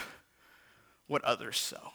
what 1.08 1.24
others 1.24 1.58
sow. 1.58 1.92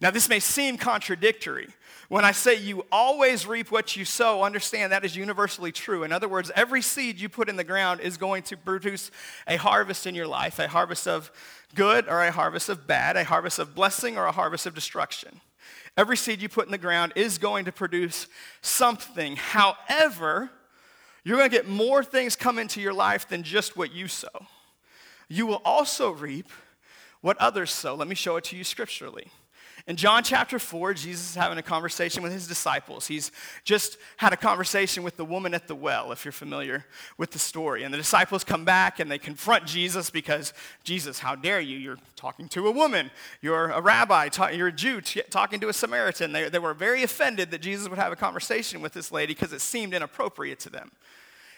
Now, 0.00 0.10
this 0.10 0.28
may 0.28 0.40
seem 0.40 0.78
contradictory. 0.78 1.68
When 2.08 2.24
I 2.24 2.32
say 2.32 2.56
you 2.56 2.84
always 2.90 3.46
reap 3.46 3.70
what 3.70 3.96
you 3.96 4.04
sow, 4.04 4.42
understand 4.42 4.90
that 4.90 5.04
is 5.04 5.14
universally 5.14 5.70
true. 5.70 6.02
In 6.02 6.10
other 6.10 6.28
words, 6.28 6.50
every 6.56 6.82
seed 6.82 7.20
you 7.20 7.28
put 7.28 7.48
in 7.48 7.54
the 7.54 7.62
ground 7.62 8.00
is 8.00 8.16
going 8.16 8.42
to 8.44 8.56
produce 8.56 9.12
a 9.46 9.56
harvest 9.56 10.06
in 10.06 10.16
your 10.16 10.26
life 10.26 10.58
a 10.58 10.66
harvest 10.66 11.06
of 11.06 11.30
good 11.76 12.08
or 12.08 12.20
a 12.20 12.32
harvest 12.32 12.68
of 12.68 12.86
bad, 12.86 13.16
a 13.16 13.22
harvest 13.22 13.60
of 13.60 13.76
blessing 13.76 14.18
or 14.18 14.26
a 14.26 14.32
harvest 14.32 14.66
of 14.66 14.74
destruction. 14.74 15.40
Every 15.96 16.16
seed 16.16 16.42
you 16.42 16.48
put 16.48 16.66
in 16.66 16.72
the 16.72 16.78
ground 16.78 17.12
is 17.14 17.38
going 17.38 17.66
to 17.66 17.72
produce 17.72 18.26
something. 18.60 19.36
However, 19.36 20.50
you're 21.22 21.36
going 21.36 21.50
to 21.50 21.56
get 21.56 21.68
more 21.68 22.02
things 22.02 22.34
come 22.34 22.58
into 22.58 22.80
your 22.80 22.92
life 22.92 23.28
than 23.28 23.44
just 23.44 23.76
what 23.76 23.92
you 23.92 24.08
sow. 24.08 24.46
You 25.28 25.46
will 25.46 25.62
also 25.64 26.10
reap 26.10 26.50
what 27.22 27.38
others 27.38 27.70
sow. 27.70 27.94
Let 27.94 28.08
me 28.08 28.14
show 28.14 28.36
it 28.36 28.44
to 28.44 28.56
you 28.56 28.64
scripturally. 28.64 29.28
In 29.86 29.96
John 29.96 30.22
chapter 30.22 30.60
4, 30.60 30.94
Jesus 30.94 31.30
is 31.30 31.34
having 31.34 31.58
a 31.58 31.62
conversation 31.62 32.22
with 32.22 32.32
his 32.32 32.46
disciples. 32.46 33.08
He's 33.08 33.32
just 33.64 33.98
had 34.16 34.32
a 34.32 34.36
conversation 34.36 35.02
with 35.02 35.16
the 35.16 35.24
woman 35.24 35.54
at 35.54 35.66
the 35.66 35.74
well, 35.74 36.12
if 36.12 36.24
you're 36.24 36.30
familiar 36.30 36.84
with 37.18 37.32
the 37.32 37.40
story. 37.40 37.82
And 37.82 37.92
the 37.92 37.98
disciples 37.98 38.44
come 38.44 38.64
back 38.64 39.00
and 39.00 39.10
they 39.10 39.18
confront 39.18 39.66
Jesus 39.66 40.08
because, 40.08 40.52
Jesus, 40.84 41.18
how 41.18 41.34
dare 41.34 41.60
you? 41.60 41.78
You're 41.78 41.98
talking 42.14 42.48
to 42.50 42.68
a 42.68 42.70
woman. 42.70 43.10
You're 43.40 43.70
a 43.70 43.80
rabbi. 43.80 44.28
you're 44.52 44.68
a 44.68 44.72
Jew 44.72 45.00
talking 45.00 45.58
to 45.58 45.68
a 45.68 45.72
Samaritan. 45.72 46.30
They, 46.30 46.48
they 46.48 46.60
were 46.60 46.74
very 46.74 47.02
offended 47.02 47.50
that 47.50 47.60
Jesus 47.60 47.88
would 47.88 47.98
have 47.98 48.12
a 48.12 48.16
conversation 48.16 48.82
with 48.82 48.92
this 48.92 49.10
lady 49.10 49.34
because 49.34 49.52
it 49.52 49.62
seemed 49.62 49.94
inappropriate 49.94 50.60
to 50.60 50.70
them. 50.70 50.92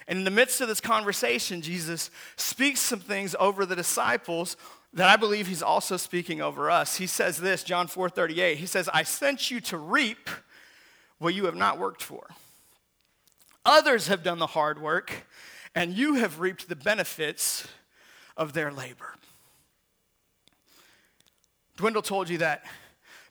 And 0.08 0.18
in 0.18 0.24
the 0.24 0.30
midst 0.30 0.60
of 0.60 0.68
this 0.68 0.80
conversation, 0.80 1.60
Jesus 1.60 2.10
speaks 2.36 2.80
some 2.80 3.00
things 3.00 3.34
over 3.38 3.66
the 3.66 3.76
disciples 3.76 4.56
that 4.94 5.08
I 5.08 5.16
believe 5.16 5.48
he's 5.48 5.62
also 5.62 5.96
speaking 5.96 6.40
over 6.40 6.70
us. 6.70 6.96
He 6.96 7.06
says 7.06 7.38
this, 7.38 7.64
John 7.64 7.88
4 7.88 8.08
38. 8.08 8.58
He 8.58 8.66
says, 8.66 8.88
I 8.94 9.02
sent 9.02 9.50
you 9.50 9.60
to 9.62 9.76
reap 9.76 10.30
what 11.18 11.34
you 11.34 11.46
have 11.46 11.56
not 11.56 11.78
worked 11.78 12.02
for. 12.02 12.28
Others 13.64 14.06
have 14.08 14.22
done 14.22 14.38
the 14.38 14.46
hard 14.46 14.80
work, 14.80 15.26
and 15.74 15.92
you 15.92 16.14
have 16.14 16.38
reaped 16.38 16.68
the 16.68 16.76
benefits 16.76 17.66
of 18.36 18.52
their 18.52 18.70
labor. 18.70 19.14
Dwindle 21.76 22.02
told 22.02 22.28
you 22.28 22.38
that 22.38 22.64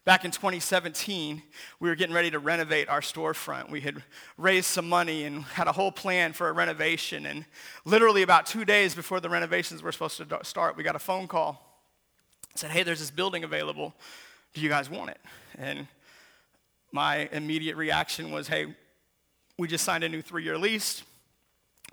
Back 0.06 0.26
in 0.26 0.32
2017, 0.32 1.42
we 1.80 1.88
were 1.88 1.96
getting 1.96 2.13
ready 2.13 2.30
to 2.32 2.39
renovate 2.39 2.89
our 2.89 3.00
storefront. 3.00 3.70
We 3.70 3.80
had 3.80 4.04
raised 4.38 4.66
some 4.66 4.89
money 4.89 5.24
and 5.24 5.44
had 5.44 5.68
a 5.68 5.72
whole 5.72 5.94
plan 5.94 6.34
for 6.34 6.50
a 6.50 6.52
renovation. 6.52 7.26
And 7.26 7.46
literally 7.86 8.22
about 8.22 8.46
two 8.46 8.66
days 8.66 8.94
before 8.94 9.22
the 9.22 9.30
renovations 9.30 9.82
were 9.82 9.94
supposed 9.94 10.18
to 10.18 10.39
start, 10.44 10.76
we 10.76 10.84
got 10.84 10.98
a 10.98 11.00
phone 11.00 11.28
call. 11.28 11.82
It 12.52 12.60
said, 12.60 12.72
hey, 12.72 12.84
there's 12.84 13.00
this 13.00 13.12
building 13.12 13.46
available. 13.46 13.94
Do 14.54 14.60
you 14.60 14.68
guys 14.68 14.89
want 14.89 15.12
it? 15.12 15.22
And 15.58 15.88
my 16.92 17.30
immediate 17.32 17.78
reaction 17.78 18.30
was, 18.30 18.50
hey, 18.50 18.76
we 19.58 19.70
just 19.70 19.86
signed 19.86 20.04
a 20.04 20.10
new 20.10 20.22
three-year 20.22 20.58
lease. 20.58 21.04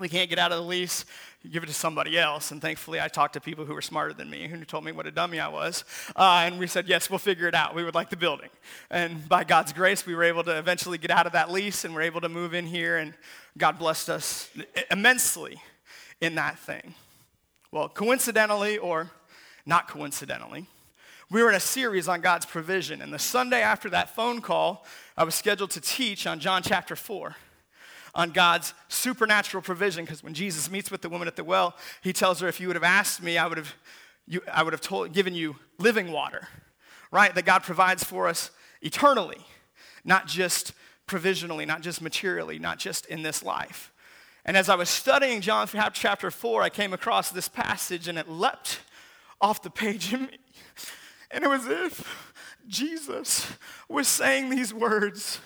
We 0.01 0.09
can't 0.09 0.29
get 0.29 0.39
out 0.39 0.51
of 0.51 0.59
the 0.59 0.65
lease 0.65 1.05
give 1.49 1.63
it 1.63 1.67
to 1.67 1.73
somebody 1.73 2.19
else. 2.19 2.51
And 2.51 2.61
thankfully, 2.61 3.01
I 3.01 3.09
talked 3.09 3.33
to 3.33 3.41
people 3.41 3.65
who 3.65 3.73
were 3.73 3.81
smarter 3.81 4.13
than 4.13 4.29
me, 4.29 4.47
who 4.47 4.63
told 4.65 4.85
me 4.85 4.93
what 4.93 5.07
a 5.07 5.11
dummy 5.11 5.41
I 5.41 5.49
was. 5.49 5.85
Uh, 6.15 6.43
and 6.45 6.59
we 6.59 6.67
said, 6.67 6.87
yes, 6.87 7.09
we'll 7.09 7.19
figure 7.19 7.49
it 7.49 7.55
out. 7.55 7.75
We 7.75 7.83
would 7.83 7.95
like 7.95 8.11
the 8.11 8.17
building. 8.17 8.51
And 8.91 9.27
by 9.27 9.45
God's 9.45 9.73
grace, 9.73 10.05
we 10.05 10.15
were 10.15 10.25
able 10.25 10.45
to 10.45 10.59
eventually 10.59 10.99
get 10.99 11.11
out 11.11 11.27
of 11.27 11.33
that 11.33 11.51
lease 11.51 11.85
and 11.85 11.95
we're 11.95 12.03
able 12.03 12.21
to 12.21 12.29
move 12.29 12.53
in 12.53 12.67
here. 12.67 12.99
And 12.99 13.15
God 13.57 13.79
blessed 13.79 14.11
us 14.11 14.51
immensely 14.91 15.63
in 16.21 16.35
that 16.35 16.59
thing. 16.59 16.95
Well, 17.73 17.89
coincidentally 17.89 18.77
or 18.77 19.11
not 19.65 19.89
coincidentally, 19.89 20.67
we 21.31 21.43
were 21.43 21.49
in 21.49 21.55
a 21.55 21.61
series 21.61 22.07
on 22.09 22.21
God's 22.21 22.45
provision. 22.45 23.01
And 23.01 23.15
the 23.15 23.19
Sunday 23.19 23.63
after 23.63 23.89
that 23.91 24.15
phone 24.15 24.43
call, 24.43 24.85
I 25.17 25.25
was 25.25 25.35
scheduled 25.35 25.71
to 25.71 25.81
teach 25.81 26.27
on 26.27 26.39
John 26.39 26.63
chapter 26.63 26.97
4 26.97 27.35
on 28.15 28.31
God's 28.31 28.75
supernatural 28.89 29.63
provision. 29.63 30.05
Because 30.05 30.23
when 30.23 30.35
Jesus 30.35 30.71
meets 30.71 30.91
with 30.91 31.03
the 31.03 31.09
woman 31.09 31.29
at 31.29 31.37
the 31.37 31.45
well, 31.45 31.77
he 32.03 32.13
tells 32.13 32.41
her, 32.41 32.49
If 32.49 32.61
you 32.61 32.67
would 32.69 32.77
have 32.77 32.83
asked 32.83 33.23
me, 33.23 33.39
I 33.39 33.47
would 33.47 33.59
have, 33.59 33.75
you, 34.27 34.43
I 34.53 34.63
would 34.63 34.73
have 34.73 34.81
told, 34.81 35.13
given 35.13 35.35
you 35.35 35.57
living 35.79 36.13
water, 36.13 36.49
right? 37.11 37.35
That 37.35 37.45
God 37.45 37.63
provides 37.63 38.05
for 38.05 38.29
us 38.29 38.51
eternally, 38.83 39.41
not 40.05 40.27
just 40.27 40.73
provisionally, 41.07 41.67
not 41.67 41.83
just 41.83 42.01
materially, 42.01 42.59
not 42.59 42.79
just 42.79 43.07
in 43.07 43.23
this 43.23 43.43
life. 43.43 43.93
And 44.45 44.57
as 44.57 44.69
I 44.69 44.75
was 44.75 44.89
studying 44.89 45.41
John 45.41 45.69
chapter 45.93 46.31
4, 46.31 46.63
I 46.63 46.71
came 46.71 46.93
across 46.93 47.31
this 47.31 47.49
passage 47.49 48.09
and 48.09 48.19
it 48.19 48.29
leapt 48.29 48.81
off 49.41 49.63
the 49.63 49.71
page 49.71 50.13
in 50.13 50.23
me. 50.23 50.39
And 51.31 51.45
it 51.45 51.49
was 51.49 51.67
as 51.67 51.93
if 51.93 52.35
Jesus 52.67 53.53
was 53.89 54.09
saying 54.09 54.51
these 54.51 54.73
words 54.73 55.41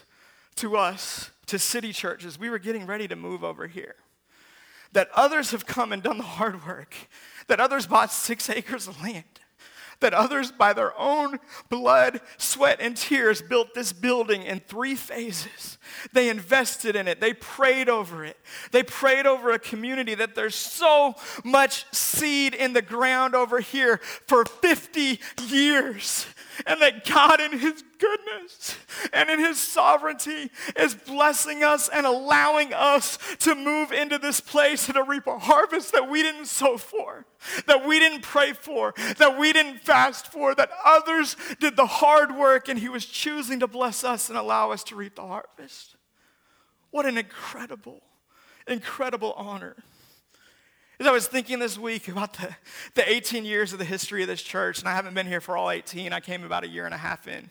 to 0.57 0.77
us 0.77 1.31
to 1.47 1.59
city 1.59 1.93
churches. 1.93 2.39
We 2.39 2.51
were 2.51 2.59
getting 2.59 2.87
ready 2.87 3.09
to 3.09 3.17
move 3.17 3.45
over 3.45 3.67
here. 3.67 3.97
That 4.93 5.09
others 5.15 5.51
have 5.51 5.67
come 5.67 5.93
and 5.93 6.03
done 6.03 6.19
the 6.19 6.25
hard 6.25 6.67
work. 6.67 6.95
That 7.49 7.61
others 7.61 7.87
bought 7.87 8.13
six 8.13 8.49
acres 8.51 8.89
of 8.89 9.03
land. 9.03 9.25
That 10.01 10.13
others, 10.13 10.51
by 10.51 10.73
their 10.73 10.93
own 10.99 11.39
blood, 11.71 12.21
sweat, 12.37 12.79
and 12.81 12.97
tears, 12.97 13.41
built 13.41 13.75
this 13.75 13.93
building 13.93 14.43
in 14.43 14.61
three 14.61 14.97
phases. 14.97 15.79
They 16.13 16.29
invested 16.29 16.97
in 16.97 17.07
it. 17.07 17.21
They 17.21 17.33
prayed 17.33 17.89
over 17.89 18.25
it. 18.25 18.37
They 18.73 18.83
prayed 18.83 19.27
over 19.27 19.53
a 19.53 19.59
community 19.59 20.15
that 20.17 20.35
there's 20.35 20.57
so 20.57 21.15
much 21.45 21.87
seed 21.93 22.55
in 22.55 22.73
the 22.73 22.83
ground 22.83 23.35
over 23.35 23.61
here 23.61 23.99
for 24.27 24.45
50 24.45 25.21
years 25.47 26.27
and 26.67 26.81
that 26.83 27.05
God, 27.05 27.41
in 27.41 27.59
His 27.59 27.83
goodness 27.99 28.77
and 29.13 29.31
in 29.31 29.39
His 29.39 29.59
sovereignty, 29.59 30.51
is 30.77 30.95
blessing 30.95 31.63
us 31.63 31.89
and 31.89 32.07
allowing 32.07 32.73
us 32.73 33.19
to 33.41 33.55
move 33.55 33.93
into 33.93 34.19
this 34.19 34.41
place 34.41 34.87
and 34.87 34.95
to 34.95 35.03
reap 35.03 35.27
a 35.27 35.39
harvest 35.39 35.93
that 35.93 36.09
we 36.09 36.23
didn't 36.23 36.47
sow 36.47 36.77
for, 36.77 37.27
that 37.67 37.87
we 37.87 37.99
didn't 37.99 38.23
pray 38.23 38.53
for, 38.53 38.95
that 39.19 39.39
we 39.39 39.53
didn't 39.53 39.81
fast 39.81 40.27
for, 40.27 40.55
that 40.55 40.71
others 40.85 41.37
did 41.61 41.77
the 41.77 41.87
hard 41.87 42.37
work, 42.37 42.69
and 42.69 42.79
He 42.79 42.89
was 42.89 43.07
choosing 43.07 43.61
to 43.61 43.67
bless 43.67 44.05
us 44.05 44.29
and 44.29 44.39
allow 44.39 44.71
us 44.71 44.85
to 44.85 44.97
reap 44.97 45.17
the 45.17 45.23
harvest. 45.23 45.97
What 46.91 47.07
an 47.07 47.19
incredible, 47.19 48.03
incredible 48.67 49.33
honor. 49.33 49.77
As 51.01 51.09
I 51.09 51.11
was 51.11 51.27
thinking 51.27 51.59
this 51.59 51.77
week 51.77 52.07
about 52.07 52.35
the, 52.35 52.55
the 52.95 53.11
18 53.11 53.45
years 53.45 53.73
of 53.73 53.81
the 53.81 53.85
history 53.85 54.23
of 54.23 54.29
this 54.29 54.43
church, 54.43 54.79
and 54.79 54.89
I 54.89 54.95
haven't 54.95 55.15
been 55.15 55.27
here 55.27 55.41
for 55.41 55.57
all 55.57 55.71
18, 55.71 56.13
I 56.13 56.21
came 56.21 56.45
about 56.45 56.63
a 56.63 56.69
year 56.69 56.85
and 56.85 56.95
a 56.95 56.99
half 56.99 57.27
in. 57.27 57.51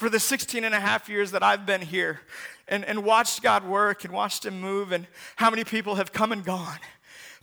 For 0.00 0.08
the 0.08 0.18
16 0.18 0.64
and 0.64 0.74
a 0.74 0.80
half 0.80 1.10
years 1.10 1.32
that 1.32 1.42
I've 1.42 1.66
been 1.66 1.82
here 1.82 2.22
and, 2.66 2.86
and 2.86 3.04
watched 3.04 3.42
God 3.42 3.66
work 3.66 4.02
and 4.02 4.14
watched 4.14 4.46
Him 4.46 4.58
move, 4.58 4.92
and 4.92 5.06
how 5.36 5.50
many 5.50 5.62
people 5.62 5.96
have 5.96 6.10
come 6.10 6.32
and 6.32 6.42
gone. 6.42 6.78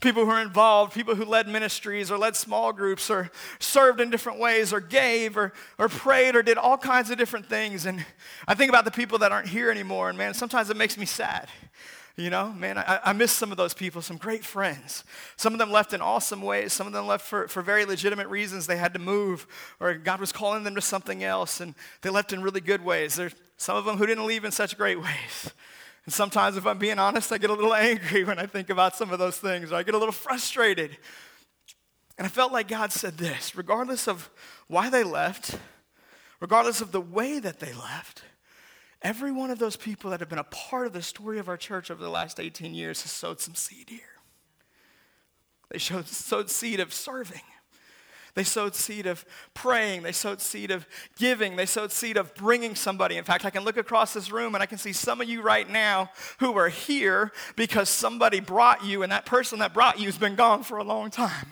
People 0.01 0.25
who 0.25 0.31
are 0.31 0.41
involved, 0.41 0.91
people 0.91 1.13
who 1.13 1.23
led 1.23 1.47
ministries 1.47 2.09
or 2.09 2.17
led 2.17 2.35
small 2.35 2.73
groups 2.73 3.11
or 3.11 3.29
served 3.59 4.01
in 4.01 4.09
different 4.09 4.39
ways 4.39 4.73
or 4.73 4.79
gave 4.79 5.37
or, 5.37 5.53
or 5.77 5.87
prayed 5.87 6.35
or 6.35 6.41
did 6.41 6.57
all 6.57 6.79
kinds 6.79 7.11
of 7.11 7.19
different 7.19 7.45
things. 7.45 7.85
And 7.85 8.03
I 8.47 8.55
think 8.55 8.69
about 8.69 8.85
the 8.85 8.91
people 8.91 9.19
that 9.19 9.31
aren't 9.31 9.49
here 9.49 9.69
anymore, 9.69 10.09
and 10.09 10.17
man, 10.17 10.33
sometimes 10.33 10.71
it 10.71 10.77
makes 10.77 10.97
me 10.97 11.05
sad 11.05 11.49
you 12.17 12.31
know, 12.31 12.51
man, 12.51 12.79
I, 12.79 12.99
I 13.05 13.13
miss 13.13 13.31
some 13.31 13.51
of 13.51 13.57
those 13.57 13.75
people, 13.75 14.01
some 14.01 14.17
great 14.17 14.43
friends. 14.43 15.03
Some 15.35 15.53
of 15.53 15.59
them 15.59 15.71
left 15.71 15.93
in 15.93 16.01
awesome 16.01 16.41
ways. 16.41 16.73
Some 16.73 16.87
of 16.87 16.93
them 16.93 17.05
left 17.05 17.23
for, 17.23 17.47
for 17.47 17.61
very 17.61 17.85
legitimate 17.85 18.27
reasons. 18.27 18.65
They 18.65 18.77
had 18.77 18.93
to 18.93 18.99
move, 18.99 19.45
or 19.79 19.93
God 19.93 20.19
was 20.19 20.31
calling 20.31 20.63
them 20.63 20.73
to 20.73 20.81
something 20.81 21.23
else, 21.23 21.61
and 21.61 21.75
they 22.01 22.09
left 22.09 22.33
in 22.33 22.41
really 22.41 22.59
good 22.59 22.83
ways. 22.83 23.15
There's 23.15 23.35
some 23.57 23.77
of 23.77 23.85
them 23.85 23.97
who 23.97 24.07
didn't 24.07 24.25
leave 24.25 24.45
in 24.45 24.51
such 24.51 24.75
great 24.77 24.99
ways. 24.99 25.53
And 26.05 26.13
sometimes, 26.13 26.57
if 26.57 26.65
I'm 26.65 26.79
being 26.79 26.97
honest, 26.97 27.31
I 27.31 27.37
get 27.37 27.51
a 27.51 27.53
little 27.53 27.73
angry 27.75 28.23
when 28.23 28.39
I 28.39 28.47
think 28.47 28.71
about 28.71 28.95
some 28.95 29.11
of 29.11 29.19
those 29.19 29.37
things, 29.37 29.71
or 29.71 29.75
I 29.75 29.83
get 29.83 29.93
a 29.93 29.99
little 29.99 30.11
frustrated. 30.11 30.97
And 32.17 32.25
I 32.25 32.29
felt 32.29 32.51
like 32.51 32.67
God 32.67 32.91
said 32.91 33.19
this 33.19 33.55
regardless 33.55 34.07
of 34.07 34.31
why 34.67 34.89
they 34.89 35.03
left, 35.03 35.59
regardless 36.39 36.81
of 36.81 36.91
the 36.91 37.01
way 37.01 37.37
that 37.37 37.59
they 37.59 37.73
left, 37.73 38.23
Every 39.01 39.31
one 39.31 39.51
of 39.51 39.59
those 39.59 39.75
people 39.75 40.11
that 40.11 40.19
have 40.19 40.29
been 40.29 40.39
a 40.39 40.43
part 40.43 40.87
of 40.87 40.93
the 40.93 41.01
story 41.01 41.39
of 41.39 41.47
our 41.47 41.57
church 41.57 41.91
over 41.91 42.03
the 42.03 42.09
last 42.09 42.39
18 42.39 42.73
years 42.73 43.03
has 43.03 43.11
sowed 43.11 43.39
some 43.39 43.55
seed 43.55 43.89
here. 43.89 43.99
They 45.69 45.77
showed, 45.77 46.07
sowed 46.07 46.49
seed 46.49 46.79
of 46.79 46.93
serving. 46.93 47.41
They 48.37 48.43
sowed 48.43 48.75
seed 48.75 49.07
of 49.07 49.25
praying. 49.55 50.03
They 50.03 50.11
sowed 50.11 50.41
seed 50.41 50.69
of 50.69 50.87
giving. 51.15 51.55
They 51.55 51.65
sowed 51.65 51.91
seed 51.91 52.17
of 52.17 52.35
bringing 52.35 52.75
somebody. 52.75 53.17
In 53.17 53.23
fact, 53.23 53.45
I 53.45 53.49
can 53.49 53.63
look 53.63 53.77
across 53.77 54.13
this 54.13 54.31
room 54.31 54.53
and 54.53 54.61
I 54.61 54.67
can 54.67 54.77
see 54.77 54.93
some 54.93 55.21
of 55.21 55.27
you 55.27 55.41
right 55.41 55.67
now 55.67 56.11
who 56.39 56.55
are 56.55 56.69
here 56.69 57.31
because 57.55 57.89
somebody 57.89 58.39
brought 58.39 58.85
you, 58.85 59.01
and 59.01 59.11
that 59.11 59.25
person 59.25 59.57
that 59.59 59.73
brought 59.73 59.99
you 59.99 60.05
has 60.05 60.19
been 60.19 60.35
gone 60.35 60.61
for 60.61 60.77
a 60.77 60.83
long 60.83 61.09
time. 61.09 61.51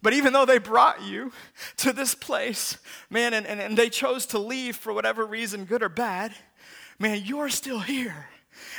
But 0.00 0.12
even 0.12 0.32
though 0.32 0.44
they 0.44 0.58
brought 0.58 1.02
you 1.02 1.32
to 1.78 1.92
this 1.92 2.14
place, 2.14 2.78
man, 3.10 3.34
and, 3.34 3.46
and, 3.46 3.60
and 3.60 3.76
they 3.76 3.90
chose 3.90 4.26
to 4.26 4.38
leave 4.38 4.76
for 4.76 4.92
whatever 4.92 5.26
reason, 5.26 5.64
good 5.64 5.82
or 5.82 5.88
bad, 5.88 6.32
man, 6.98 7.22
you're 7.24 7.48
still 7.48 7.80
here. 7.80 8.26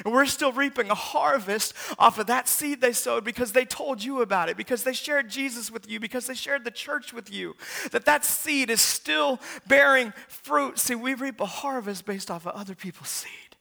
And 0.03 0.13
we're 0.13 0.25
still 0.25 0.51
reaping 0.51 0.89
a 0.89 0.95
harvest 0.95 1.73
off 1.97 2.19
of 2.19 2.27
that 2.27 2.47
seed 2.47 2.81
they 2.81 2.91
sowed 2.91 3.23
because 3.23 3.51
they 3.51 3.65
told 3.65 4.03
you 4.03 4.21
about 4.21 4.49
it, 4.49 4.57
because 4.57 4.83
they 4.83 4.93
shared 4.93 5.29
Jesus 5.29 5.71
with 5.71 5.89
you, 5.89 5.99
because 5.99 6.27
they 6.27 6.33
shared 6.33 6.63
the 6.63 6.71
church 6.71 7.13
with 7.13 7.31
you. 7.31 7.55
That 7.91 8.05
that 8.05 8.25
seed 8.25 8.69
is 8.69 8.81
still 8.81 9.39
bearing 9.67 10.13
fruit. 10.27 10.79
See, 10.79 10.95
we 10.95 11.13
reap 11.13 11.39
a 11.39 11.45
harvest 11.45 12.05
based 12.05 12.29
off 12.29 12.45
of 12.45 12.55
other 12.55 12.75
people's 12.75 13.09
seed. 13.09 13.55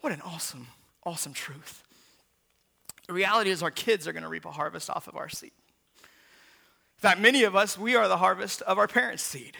What 0.00 0.12
an 0.12 0.20
awesome, 0.22 0.68
awesome 1.04 1.32
truth. 1.32 1.82
The 3.06 3.12
reality 3.12 3.50
is 3.50 3.62
our 3.62 3.70
kids 3.70 4.06
are 4.06 4.12
going 4.12 4.22
to 4.22 4.28
reap 4.28 4.44
a 4.44 4.50
harvest 4.50 4.90
off 4.90 5.08
of 5.08 5.16
our 5.16 5.28
seed. 5.28 5.52
In 6.98 7.02
fact, 7.02 7.20
many 7.20 7.44
of 7.44 7.54
us, 7.54 7.78
we 7.78 7.94
are 7.94 8.08
the 8.08 8.16
harvest 8.16 8.60
of 8.62 8.76
our 8.76 8.88
parents' 8.88 9.22
seed. 9.22 9.56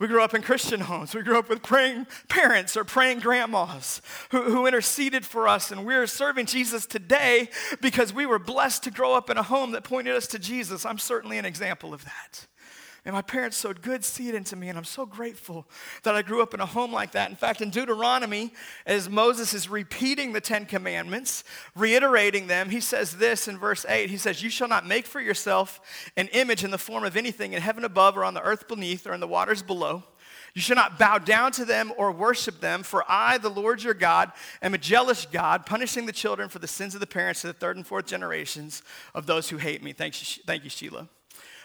We 0.00 0.08
grew 0.08 0.24
up 0.24 0.34
in 0.34 0.42
Christian 0.42 0.80
homes. 0.80 1.14
We 1.14 1.22
grew 1.22 1.38
up 1.38 1.48
with 1.48 1.62
praying 1.62 2.08
parents 2.28 2.76
or 2.76 2.82
praying 2.82 3.20
grandmas 3.20 4.02
who, 4.30 4.42
who 4.42 4.66
interceded 4.66 5.24
for 5.24 5.46
us. 5.46 5.70
And 5.70 5.86
we're 5.86 6.08
serving 6.08 6.46
Jesus 6.46 6.86
today 6.86 7.48
because 7.80 8.12
we 8.12 8.26
were 8.26 8.40
blessed 8.40 8.82
to 8.84 8.90
grow 8.90 9.14
up 9.14 9.30
in 9.30 9.36
a 9.36 9.42
home 9.44 9.70
that 9.72 9.84
pointed 9.84 10.16
us 10.16 10.26
to 10.28 10.38
Jesus. 10.40 10.84
I'm 10.84 10.98
certainly 10.98 11.38
an 11.38 11.44
example 11.44 11.94
of 11.94 12.04
that. 12.06 12.46
And 13.04 13.14
my 13.14 13.22
parents 13.22 13.56
sowed 13.56 13.80
good 13.80 14.04
seed 14.04 14.34
into 14.34 14.56
me, 14.56 14.68
and 14.68 14.76
I'm 14.76 14.84
so 14.84 15.06
grateful 15.06 15.66
that 16.02 16.14
I 16.14 16.20
grew 16.20 16.42
up 16.42 16.52
in 16.52 16.60
a 16.60 16.66
home 16.66 16.92
like 16.92 17.12
that. 17.12 17.30
In 17.30 17.36
fact, 17.36 17.62
in 17.62 17.70
Deuteronomy, 17.70 18.52
as 18.84 19.08
Moses 19.08 19.54
is 19.54 19.70
repeating 19.70 20.32
the 20.32 20.40
Ten 20.40 20.66
Commandments, 20.66 21.42
reiterating 21.74 22.46
them, 22.46 22.68
he 22.68 22.80
says 22.80 23.16
this 23.16 23.48
in 23.48 23.56
verse 23.56 23.86
8 23.88 24.10
He 24.10 24.18
says, 24.18 24.42
You 24.42 24.50
shall 24.50 24.68
not 24.68 24.86
make 24.86 25.06
for 25.06 25.20
yourself 25.20 25.80
an 26.16 26.28
image 26.28 26.62
in 26.62 26.70
the 26.70 26.78
form 26.78 27.04
of 27.04 27.16
anything 27.16 27.54
in 27.54 27.62
heaven 27.62 27.84
above, 27.84 28.18
or 28.18 28.24
on 28.24 28.34
the 28.34 28.42
earth 28.42 28.68
beneath, 28.68 29.06
or 29.06 29.14
in 29.14 29.20
the 29.20 29.26
waters 29.26 29.62
below. 29.62 30.04
You 30.54 30.60
shall 30.60 30.76
not 30.76 30.98
bow 30.98 31.18
down 31.18 31.52
to 31.52 31.64
them 31.64 31.92
or 31.96 32.10
worship 32.12 32.60
them, 32.60 32.82
for 32.82 33.04
I, 33.08 33.38
the 33.38 33.48
Lord 33.48 33.82
your 33.82 33.94
God, 33.94 34.32
am 34.60 34.74
a 34.74 34.78
jealous 34.78 35.24
God, 35.24 35.64
punishing 35.64 36.06
the 36.06 36.12
children 36.12 36.48
for 36.48 36.58
the 36.58 36.66
sins 36.66 36.94
of 36.94 37.00
the 37.00 37.06
parents 37.06 37.42
to 37.42 37.46
the 37.46 37.52
third 37.52 37.76
and 37.76 37.86
fourth 37.86 38.06
generations 38.06 38.82
of 39.14 39.26
those 39.26 39.48
who 39.48 39.58
hate 39.58 39.82
me. 39.82 39.92
Thank 39.92 40.20
you, 40.20 40.42
thank 40.44 40.64
you 40.64 40.70
Sheila 40.70 41.08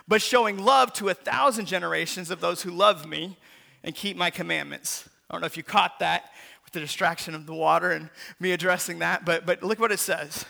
but 0.08 0.22
showing 0.22 0.58
love 0.58 0.94
to 0.94 1.10
a 1.10 1.13
thousand 1.13 1.65
generations 1.65 2.30
of 2.30 2.41
those 2.41 2.62
who 2.62 2.72
love 2.72 3.08
me 3.08 3.38
and 3.84 3.96
keep 3.96 4.18
my 4.18 4.30
commandments. 4.30 5.10
I 5.30 5.34
don't 5.34 5.41
know 5.41 5.48
if 5.48 5.58
you 5.58 5.63
caught 5.63 6.00
that 6.00 6.32
with 6.63 6.74
the 6.74 6.80
distraction 6.80 7.34
of 7.34 7.46
the 7.46 7.54
water 7.54 7.91
and 7.91 8.10
me 8.39 8.52
addressing 8.52 9.00
that, 9.00 9.26
but, 9.26 9.46
but 9.46 9.63
look 9.63 9.80
what 9.80 9.91
it 9.91 10.00
says. 10.00 10.46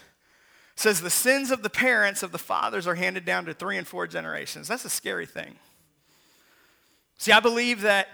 It 0.76 0.80
says, 0.80 1.02
The 1.02 1.10
sins 1.10 1.52
of 1.52 1.64
the 1.64 1.70
parents 1.70 2.24
of 2.24 2.32
the 2.32 2.38
fathers 2.38 2.88
are 2.88 2.96
handed 2.96 3.26
down 3.26 3.46
to 3.46 3.54
three 3.54 3.78
and 3.78 3.88
four 3.88 4.08
generations. 4.08 4.68
That's 4.68 4.86
a 4.86 4.90
scary 4.90 5.26
thing. 5.26 5.56
See, 7.18 7.32
I 7.32 7.40
believe 7.40 7.82
that 7.82 8.08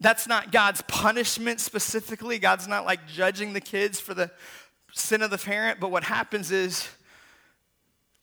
that's 0.00 0.26
not 0.26 0.50
God's 0.50 0.82
punishment 0.88 1.60
specifically. 1.60 2.38
God's 2.38 2.66
not 2.66 2.84
like 2.84 3.06
judging 3.06 3.52
the 3.52 3.60
kids 3.60 4.00
for 4.00 4.14
the 4.14 4.30
sin 4.92 5.22
of 5.22 5.30
the 5.30 5.38
parent, 5.38 5.80
but 5.80 5.90
what 5.90 6.04
happens 6.04 6.50
is 6.50 6.88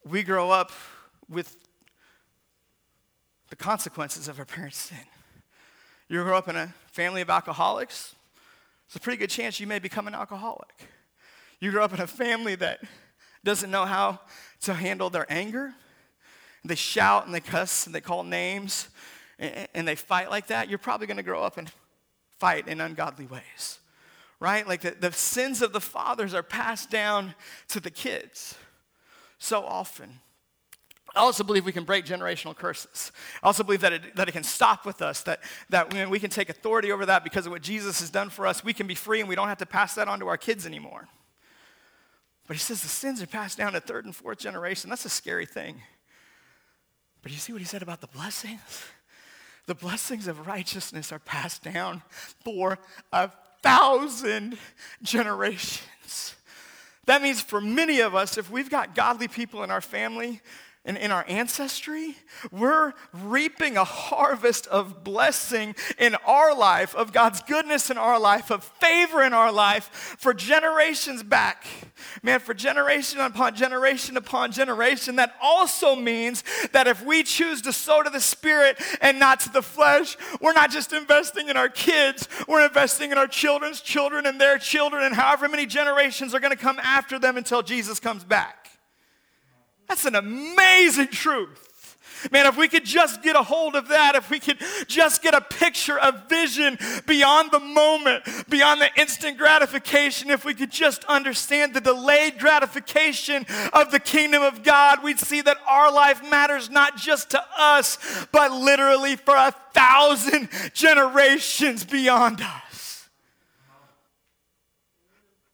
we 0.04 0.24
grow 0.24 0.52
up 0.52 0.72
with 1.30 1.56
the 3.50 3.56
consequences 3.56 4.28
of 4.28 4.40
our 4.40 4.46
parents' 4.46 4.78
sin. 4.78 4.98
You 6.08 6.24
grow 6.24 6.38
up 6.38 6.48
in 6.48 6.56
a 6.56 6.74
family 6.92 7.22
of 7.22 7.30
alcoholics, 7.30 8.16
it's 8.88 8.96
a 8.96 9.00
pretty 9.00 9.18
good 9.18 9.30
chance 9.30 9.60
you 9.60 9.68
may 9.68 9.78
become 9.78 10.08
an 10.08 10.16
alcoholic. 10.16 10.88
You 11.60 11.70
grow 11.70 11.84
up 11.84 11.94
in 11.94 12.00
a 12.00 12.08
family 12.08 12.56
that 12.56 12.80
doesn't 13.44 13.70
know 13.70 13.86
how 13.86 14.20
to 14.62 14.74
handle 14.74 15.10
their 15.10 15.32
anger. 15.32 15.74
They 16.66 16.76
shout 16.76 17.26
and 17.26 17.34
they 17.34 17.40
cuss 17.40 17.86
and 17.86 17.94
they 17.94 18.02
call 18.02 18.24
names 18.24 18.90
and 19.38 19.88
they 19.88 19.96
fight 19.96 20.30
like 20.30 20.48
that. 20.48 20.70
You're 20.70 20.80
probably 20.80 21.08
going 21.08 21.18
to 21.18 21.24
grow 21.24 21.44
up 21.44 21.58
and 21.58 21.72
fight 22.40 22.68
in 22.68 22.82
ungodly 22.82 23.28
ways, 23.28 23.80
right? 24.40 24.68
Like 24.68 24.82
the, 24.82 24.92
the 24.92 25.12
sins 25.12 25.62
of 25.62 25.72
the 25.72 25.82
fathers 25.82 26.34
are 26.34 26.44
passed 26.44 26.90
down 26.90 27.36
to 27.70 27.80
the 27.80 27.92
kids 27.92 28.56
so 29.38 29.64
often. 29.64 30.20
I 31.15 31.19
also 31.22 31.43
believe 31.43 31.65
we 31.65 31.72
can 31.72 31.86
break 31.86 32.06
generational 32.06 32.56
curses. 32.56 33.12
I 33.41 33.48
also 33.48 33.63
believe 33.63 33.82
that 33.82 33.93
it, 33.93 34.15
that 34.15 34.30
it 34.30 34.32
can 34.32 34.43
stop 34.43 34.86
with 34.86 35.02
us, 35.02 35.24
that, 35.24 35.41
that 35.69 35.91
when 35.93 36.10
we 36.10 36.19
can 36.19 36.30
take 36.30 36.50
authority 36.50 36.91
over 36.91 37.06
that 37.08 37.24
because 37.24 37.45
of 37.45 37.52
what 37.52 37.62
Jesus 37.62 38.00
has 38.00 38.10
done 38.10 38.30
for 38.30 38.45
us, 38.45 38.63
we 38.63 38.74
can 38.74 38.88
be 38.88 38.95
free 38.95 39.19
and 39.19 39.28
we 39.28 39.36
don't 39.36 39.48
have 39.48 39.58
to 39.58 39.65
pass 39.65 39.95
that 39.95 40.08
on 40.08 40.19
to 40.19 40.28
our 40.28 40.38
kids 40.38 40.65
anymore. 40.65 41.08
But 42.48 42.56
he 42.56 42.60
says 42.60 42.82
the 42.82 42.88
sins 42.88 43.22
are 43.22 43.28
passed 43.28 43.58
down 43.58 43.74
to 43.74 43.80
third 43.80 44.06
and 44.06 44.15
fourth 44.15 44.39
generation. 44.39 44.89
That's 44.89 45.06
a 45.06 45.10
scary 45.10 45.45
thing. 45.45 45.82
But 47.22 47.32
you 47.32 47.38
see 47.38 47.54
what 47.54 47.62
he 47.62 47.67
said 47.67 47.82
about 47.82 48.02
the 48.02 48.08
blessings? 48.08 48.84
The 49.65 49.76
blessings 49.76 50.28
of 50.28 50.48
righteousness 50.48 51.12
are 51.12 51.19
passed 51.19 51.63
down 51.63 52.02
for 52.10 52.80
a 53.12 53.30
thousand 53.62 54.58
generations. 55.04 56.36
That 57.06 57.22
means 57.22 57.41
for 57.41 57.62
many 57.62 58.00
of 58.00 58.15
us, 58.15 58.38
if 58.38 58.50
we've 58.50 58.69
got 58.69 58.95
godly 58.95 59.28
people 59.28 59.63
in 59.63 59.72
our 59.72 59.82
family, 59.82 60.41
in, 60.89 60.97
in 60.97 61.12
our 61.12 61.23
ancestry, 61.28 62.15
we're 62.52 62.93
reaping 63.13 63.78
a 63.78 63.84
harvest 63.84 64.65
of 64.67 65.04
blessing 65.04 65.75
in 65.99 66.15
our 66.25 66.56
life, 66.56 66.95
of 66.95 67.13
God's 67.13 67.43
goodness 67.43 67.91
in 67.91 67.97
our 67.99 68.19
life, 68.19 68.49
of 68.49 68.63
favor 68.63 69.21
in 69.21 69.32
our 69.32 69.52
life 69.52 70.17
for 70.17 70.34
generations 70.34 71.21
back. 71.21 71.63
Man, 72.23 72.39
for 72.39 72.56
generation 72.56 73.19
upon 73.19 73.56
generation 73.56 74.17
upon 74.17 74.52
generation, 74.52 75.17
that 75.17 75.36
also 75.39 75.95
means 75.95 76.43
that 76.71 76.88
if 76.88 77.06
we 77.06 77.21
choose 77.21 77.62
to 77.62 77.71
sow 77.71 78.02
to 78.02 78.10
the 78.10 78.19
Spirit 78.19 78.82
and 78.99 79.19
not 79.19 79.41
to 79.41 79.49
the 79.52 79.62
flesh, 79.62 80.17
we're 80.41 80.54
not 80.54 80.71
just 80.71 80.91
investing 80.91 81.49
in 81.49 81.56
our 81.56 81.69
kids, 81.69 82.28
we're 82.47 82.65
investing 82.65 83.12
in 83.12 83.19
our 83.19 83.28
children's 83.28 83.82
children 83.82 84.25
and 84.25 84.41
their 84.41 84.58
children, 84.58 85.04
and 85.04 85.13
however 85.13 85.47
many 85.47 85.67
generations 85.67 86.34
are 86.34 86.39
going 86.39 86.56
to 86.56 86.58
come 86.58 86.80
after 86.80 87.19
them 87.19 87.38
until 87.38 87.62
Jesus 87.62 87.99
comes 87.99 88.23
back. 88.23 88.79
That's 89.89 90.06
an 90.06 90.15
amazing 90.15 91.08
truth. 91.08 91.65
Man, 92.32 92.45
if 92.45 92.58
we 92.58 92.67
could 92.67 92.86
just 92.86 93.23
get 93.23 93.36
a 93.36 93.43
hold 93.43 93.75
of 93.75 93.88
that, 93.88 94.15
if 94.15 94.30
we 94.30 94.39
could 94.39 94.58
just 94.88 95.21
get 95.21 95.34
a 95.34 95.41
picture, 95.41 95.97
a 95.97 96.12
vision 96.28 96.78
beyond 97.08 97.52
the 97.52 97.60
moment, 97.60 98.23
beyond 98.49 98.82
the 98.82 98.89
instant 98.99 99.38
gratification, 99.38 100.30
if 100.30 100.43
we 100.43 100.54
could 100.54 100.71
just 100.71 101.06
understand 101.06 101.73
the 101.73 101.82
delayed 101.82 102.38
gratification 102.38 103.45
of 103.71 103.91
the 103.91 103.99
kingdom 103.99 104.43
of 104.43 104.63
God, 104.63 105.02
we'd 105.02 105.19
see 105.19 105.41
that 105.41 105.58
our 105.67 105.91
life 105.91 106.21
matters 106.30 106.69
not 106.69 106.97
just 106.97 107.32
to 107.32 107.43
us, 107.58 108.28
but 108.32 108.52
literally 108.52 109.15
for 109.15 109.36
a 109.36 109.54
thousand 109.73 110.49
generations 110.73 111.86
beyond 111.86 112.41
us. 112.41 112.68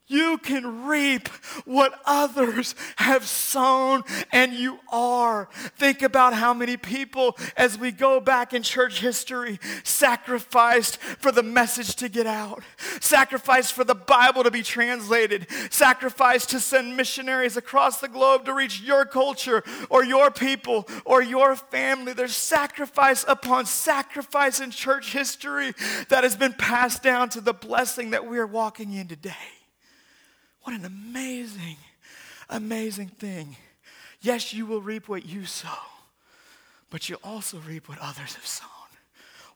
You 0.07 0.37
can 0.37 0.85
reap 0.85 1.29
what 1.65 1.99
others 2.05 2.75
have 2.97 3.25
sown, 3.25 4.03
and 4.31 4.53
you 4.53 4.79
are. 4.91 5.49
Think 5.77 6.03
about 6.03 6.33
how 6.33 6.53
many 6.53 6.77
people, 6.77 7.35
as 7.57 7.79
we 7.79 7.91
go 7.91 8.19
back 8.19 8.53
in 8.53 8.61
church 8.61 8.99
history, 8.99 9.59
sacrificed 9.83 10.97
for 10.97 11.31
the 11.31 11.41
message 11.41 11.95
to 11.95 12.09
get 12.09 12.27
out, 12.27 12.63
sacrificed 13.01 13.73
for 13.73 13.83
the 13.83 13.95
Bible 13.95 14.43
to 14.43 14.51
be 14.51 14.61
translated, 14.61 15.47
sacrificed 15.71 16.51
to 16.51 16.59
send 16.59 16.95
missionaries 16.95 17.57
across 17.57 17.99
the 17.99 18.07
globe 18.07 18.45
to 18.45 18.53
reach 18.53 18.81
your 18.81 19.05
culture 19.05 19.63
or 19.89 20.03
your 20.03 20.29
people 20.29 20.87
or 21.03 21.23
your 21.23 21.55
family. 21.55 22.13
There's 22.13 22.35
sacrifice 22.35 23.25
upon 23.27 23.65
sacrifice 23.65 24.59
in 24.59 24.69
church 24.69 25.13
history 25.13 25.73
that 26.09 26.23
has 26.23 26.35
been 26.35 26.53
passed 26.53 27.01
down 27.01 27.29
to 27.29 27.41
the 27.41 27.53
blessing 27.53 28.11
that 28.11 28.27
we 28.27 28.37
are 28.37 28.47
walking 28.47 28.93
in 28.93 29.07
today. 29.07 29.33
What 30.65 30.75
an 30.75 30.85
amazing, 30.85 31.77
amazing 32.49 33.09
thing. 33.09 33.55
Yes, 34.19 34.51
you 34.51 34.65
will 34.65 34.81
reap 34.81 35.07
what 35.07 35.23
you 35.23 35.45
sow, 35.45 35.77
but 36.89 37.07
you'll 37.07 37.19
also 37.23 37.59
reap 37.59 37.87
what 37.87 37.99
others 38.01 38.33
have 38.33 38.47
sown. 38.47 38.69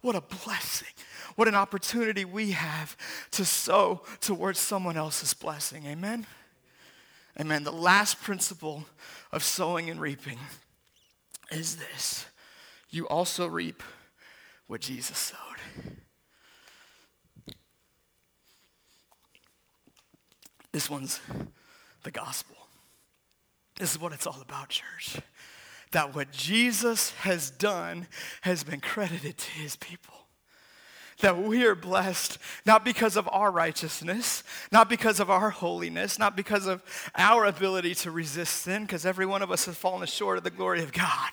What 0.01 0.15
a 0.15 0.21
blessing. 0.21 0.93
What 1.35 1.47
an 1.47 1.55
opportunity 1.55 2.25
we 2.25 2.51
have 2.51 2.95
to 3.31 3.43
sow 3.43 4.03
towards 4.21 4.59
someone 4.59 4.97
else's 4.97 5.33
blessing. 5.33 5.87
Amen? 5.87 6.27
Amen. 7.39 7.63
The 7.63 7.71
last 7.71 8.21
principle 8.21 8.85
of 9.31 9.43
sowing 9.43 9.89
and 9.89 9.99
reaping 9.99 10.37
is 11.51 11.77
this 11.77 12.27
you 12.91 13.07
also 13.07 13.47
reap 13.47 13.81
what 14.67 14.81
Jesus 14.81 15.17
sowed. 15.17 15.95
This 20.71 20.89
one's 20.89 21.19
the 22.03 22.11
gospel. 22.11 22.55
This 23.77 23.91
is 23.91 24.01
what 24.01 24.13
it's 24.13 24.27
all 24.27 24.41
about, 24.41 24.69
church. 24.69 25.17
That 25.91 26.15
what 26.15 26.31
Jesus 26.31 27.11
has 27.21 27.49
done 27.49 28.07
has 28.41 28.63
been 28.63 28.79
credited 28.79 29.37
to 29.37 29.51
his 29.51 29.75
people. 29.75 30.13
That 31.21 31.41
we 31.41 31.65
are 31.65 31.75
blessed 31.75 32.37
not 32.65 32.85
because 32.85 33.17
of 33.17 33.27
our 33.31 33.51
righteousness, 33.51 34.43
not 34.71 34.89
because 34.89 35.19
of 35.19 35.29
our 35.29 35.49
holiness, 35.49 36.19
not 36.19 36.37
because 36.37 36.65
of 36.65 36.83
our 37.15 37.45
ability 37.45 37.95
to 37.95 38.11
resist 38.11 38.61
sin, 38.61 38.83
because 38.83 39.05
every 39.05 39.25
one 39.25 39.41
of 39.41 39.51
us 39.51 39.65
has 39.65 39.75
fallen 39.75 40.05
short 40.07 40.37
of 40.37 40.43
the 40.43 40.49
glory 40.49 40.81
of 40.81 40.93
God 40.93 41.31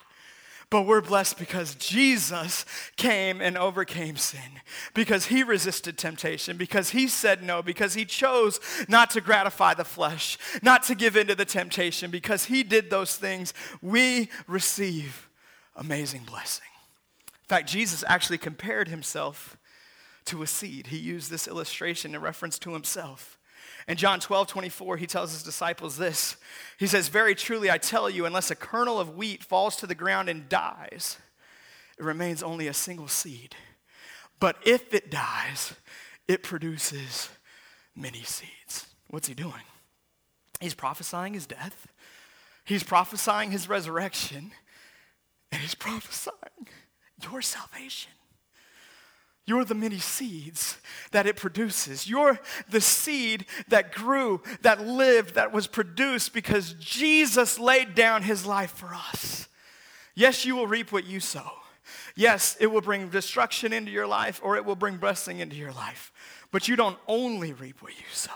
But 0.69 0.83
we're 0.83 1.01
blessed 1.01 1.39
because 1.39 1.77
Jesus 1.77 2.65
came 2.97 3.41
and 3.41 3.57
overcame 3.57 4.17
sin, 4.17 4.61
because 4.95 5.27
he 5.27 5.45
resisted 5.45 5.97
temptation, 5.97 6.57
because 6.57 6.91
he 6.91 7.07
said 7.07 7.43
no, 7.43 7.63
because 7.63 7.95
he 7.95 8.05
chose 8.05 8.59
not 8.89 9.11
to 9.11 9.21
gratify 9.21 9.75
the 9.75 9.85
flesh, 9.85 10.37
not 10.63 10.83
to 10.85 10.97
give 10.97 11.17
in 11.17 11.29
to 11.29 11.37
the 11.37 11.45
temptation, 11.45 12.11
because 12.11 12.47
he 12.47 12.65
did 12.65 12.91
those 12.91 13.15
things. 13.15 13.55
We 13.81 14.29
receive 14.49 15.29
amazing 15.77 16.25
blessing. 16.25 16.67
In 17.29 17.49
fact, 17.49 17.69
Jesus 17.69 18.03
actually 18.09 18.39
compared 18.39 18.89
himself 18.89 19.57
to 20.25 20.43
a 20.43 20.49
seed. 20.49 20.89
He 20.89 20.99
used 20.99 21.31
this 21.31 21.47
illustration 21.47 22.13
in 22.13 22.21
reference 22.21 22.59
to 22.61 22.73
himself. 22.73 23.36
In 23.89 23.97
John 23.97 24.19
12, 24.19 24.49
24, 24.49 24.97
he 24.97 25.07
tells 25.07 25.33
his 25.33 25.45
disciples 25.45 25.97
this. 25.97 26.37
He 26.79 26.87
says, 26.87 27.09
Very 27.09 27.35
truly, 27.35 27.71
I 27.71 27.79
tell 27.79 28.11
you, 28.11 28.27
unless 28.27 28.51
a 28.51 28.57
kernel 28.57 28.99
of 28.99 29.17
wheat 29.17 29.45
falls 29.45 29.77
to 29.77 29.87
the 29.87 29.95
ground 29.95 30.29
and 30.29 30.49
dies, 30.49 31.19
it 31.97 32.05
remains 32.05 32.43
only 32.43 32.67
a 32.67 32.75
single 32.75 33.09
seed. 33.09 33.55
But 34.41 34.57
if 34.65 34.93
it 34.93 35.11
dies, 35.11 35.75
it 36.27 36.43
produces 36.43 37.31
many 37.95 38.23
seeds. 38.23 38.87
What's 39.09 39.29
he 39.29 39.35
doing? 39.35 39.63
He's 40.61 40.75
prophesying 40.75 41.35
his 41.35 41.47
death, 41.47 41.87
he's 42.65 42.83
prophesying 42.83 43.51
his 43.53 43.69
resurrection, 43.69 44.51
and 45.53 45.63
he's 45.63 45.75
prophesying 45.75 46.69
your 47.23 47.41
salvation. 47.41 48.13
You're 49.47 49.65
the 49.65 49.77
many 49.77 49.99
seeds 49.99 50.79
that 51.13 51.27
it 51.27 51.37
produces. 51.37 52.09
You're 52.09 52.41
the 52.69 52.81
seed 52.81 53.47
that 53.69 53.93
grew, 53.93 54.43
that 54.63 54.85
lived, 54.85 55.37
that 55.37 55.53
was 55.53 55.69
produced 55.69 56.35
because 56.35 56.75
Jesus 56.75 57.59
laid 57.59 57.95
down 57.95 58.23
his 58.23 58.45
life 58.45 58.73
for 58.73 58.93
us. 58.93 59.49
Yes, 60.17 60.45
you 60.45 60.57
will 60.57 60.67
reap 60.67 60.91
what 60.91 61.07
you 61.07 61.21
sow. 61.21 61.53
Yes, 62.17 62.57
it 62.59 62.67
will 62.67 62.81
bring 62.81 63.09
destruction 63.09 63.73
into 63.73 63.93
your 63.93 64.07
life 64.07 64.41
or 64.43 64.57
it 64.57 64.65
will 64.65 64.75
bring 64.75 64.97
blessing 64.97 65.39
into 65.39 65.55
your 65.55 65.73
life. 65.73 66.13
But 66.51 66.67
you 66.67 66.75
don't 66.75 66.99
only 67.07 67.53
reap 67.53 67.83
what 67.83 67.97
you 67.97 68.07
sow, 68.13 68.33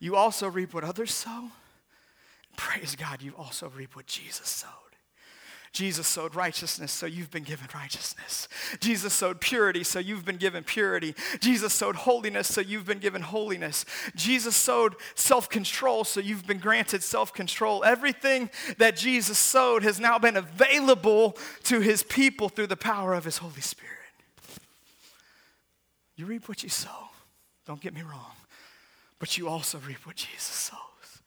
you 0.00 0.16
also 0.16 0.48
reap 0.48 0.74
what 0.74 0.82
others 0.82 1.14
sow. 1.14 1.50
Praise 2.56 2.96
God, 2.96 3.22
you 3.22 3.32
also 3.38 3.68
reap 3.68 3.94
what 3.94 4.06
Jesus 4.06 4.48
sowed. 4.48 4.89
Jesus 5.72 6.08
sowed 6.08 6.34
righteousness, 6.34 6.90
so 6.90 7.06
you've 7.06 7.30
been 7.30 7.44
given 7.44 7.68
righteousness. 7.72 8.48
Jesus 8.80 9.14
sowed 9.14 9.40
purity, 9.40 9.84
so 9.84 10.00
you've 10.00 10.24
been 10.24 10.36
given 10.36 10.64
purity. 10.64 11.14
Jesus 11.38 11.72
sowed 11.72 11.94
holiness, 11.94 12.48
so 12.48 12.60
you've 12.60 12.86
been 12.86 12.98
given 12.98 13.22
holiness. 13.22 13.84
Jesus 14.16 14.56
sowed 14.56 14.96
self 15.14 15.48
control, 15.48 16.02
so 16.02 16.18
you've 16.18 16.46
been 16.46 16.58
granted 16.58 17.04
self 17.04 17.32
control. 17.32 17.84
Everything 17.84 18.50
that 18.78 18.96
Jesus 18.96 19.38
sowed 19.38 19.84
has 19.84 20.00
now 20.00 20.18
been 20.18 20.36
available 20.36 21.36
to 21.64 21.80
his 21.80 22.02
people 22.02 22.48
through 22.48 22.66
the 22.66 22.76
power 22.76 23.14
of 23.14 23.24
his 23.24 23.38
Holy 23.38 23.60
Spirit. 23.60 23.94
You 26.16 26.26
reap 26.26 26.48
what 26.48 26.64
you 26.64 26.68
sow. 26.68 27.10
Don't 27.64 27.80
get 27.80 27.94
me 27.94 28.02
wrong. 28.02 28.32
But 29.20 29.38
you 29.38 29.48
also 29.48 29.78
reap 29.78 30.04
what 30.04 30.16
Jesus 30.16 30.42
sows. 30.42 31.22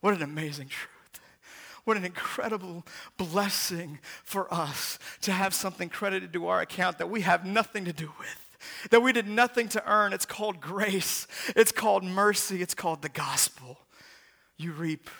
What 0.00 0.14
an 0.14 0.22
amazing 0.22 0.68
truth. 0.68 0.93
What 1.84 1.96
an 1.96 2.04
incredible 2.04 2.84
blessing 3.16 3.98
for 4.24 4.52
us 4.52 4.98
to 5.22 5.32
have 5.32 5.52
something 5.52 5.88
credited 5.88 6.32
to 6.32 6.46
our 6.46 6.60
account 6.60 6.98
that 6.98 7.10
we 7.10 7.20
have 7.20 7.44
nothing 7.44 7.84
to 7.84 7.92
do 7.92 8.10
with, 8.18 8.90
that 8.90 9.02
we 9.02 9.12
did 9.12 9.28
nothing 9.28 9.68
to 9.68 9.90
earn. 9.90 10.12
It's 10.12 10.24
called 10.24 10.60
grace, 10.60 11.26
it's 11.54 11.72
called 11.72 12.02
mercy, 12.02 12.62
it's 12.62 12.74
called 12.74 13.02
the 13.02 13.10
gospel. 13.10 13.78
You 14.56 14.72
reap 14.72 15.10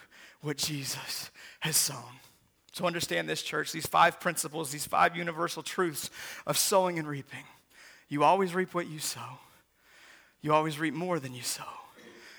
what 0.41 0.57
Jesus 0.57 1.31
has 1.61 1.77
sown. 1.77 2.21
So 2.73 2.87
understand 2.87 3.29
this, 3.29 3.43
church, 3.43 3.71
these 3.71 3.87
five 3.87 4.19
principles, 4.19 4.73
these 4.73 4.87
five 4.87 5.17
universal 5.17 5.63
truths 5.63 6.11
of 6.47 6.57
sowing 6.57 6.99
and 6.99 7.07
reaping. 7.07 7.45
You 8.09 8.25
always 8.25 8.55
reap 8.55 8.75
what 8.75 8.89
you 8.89 8.99
sow. 8.99 9.39
You 10.41 10.53
always 10.53 10.79
reap 10.79 10.95
more 10.95 11.21
than 11.21 11.35
you 11.35 11.43
sow. 11.43 11.63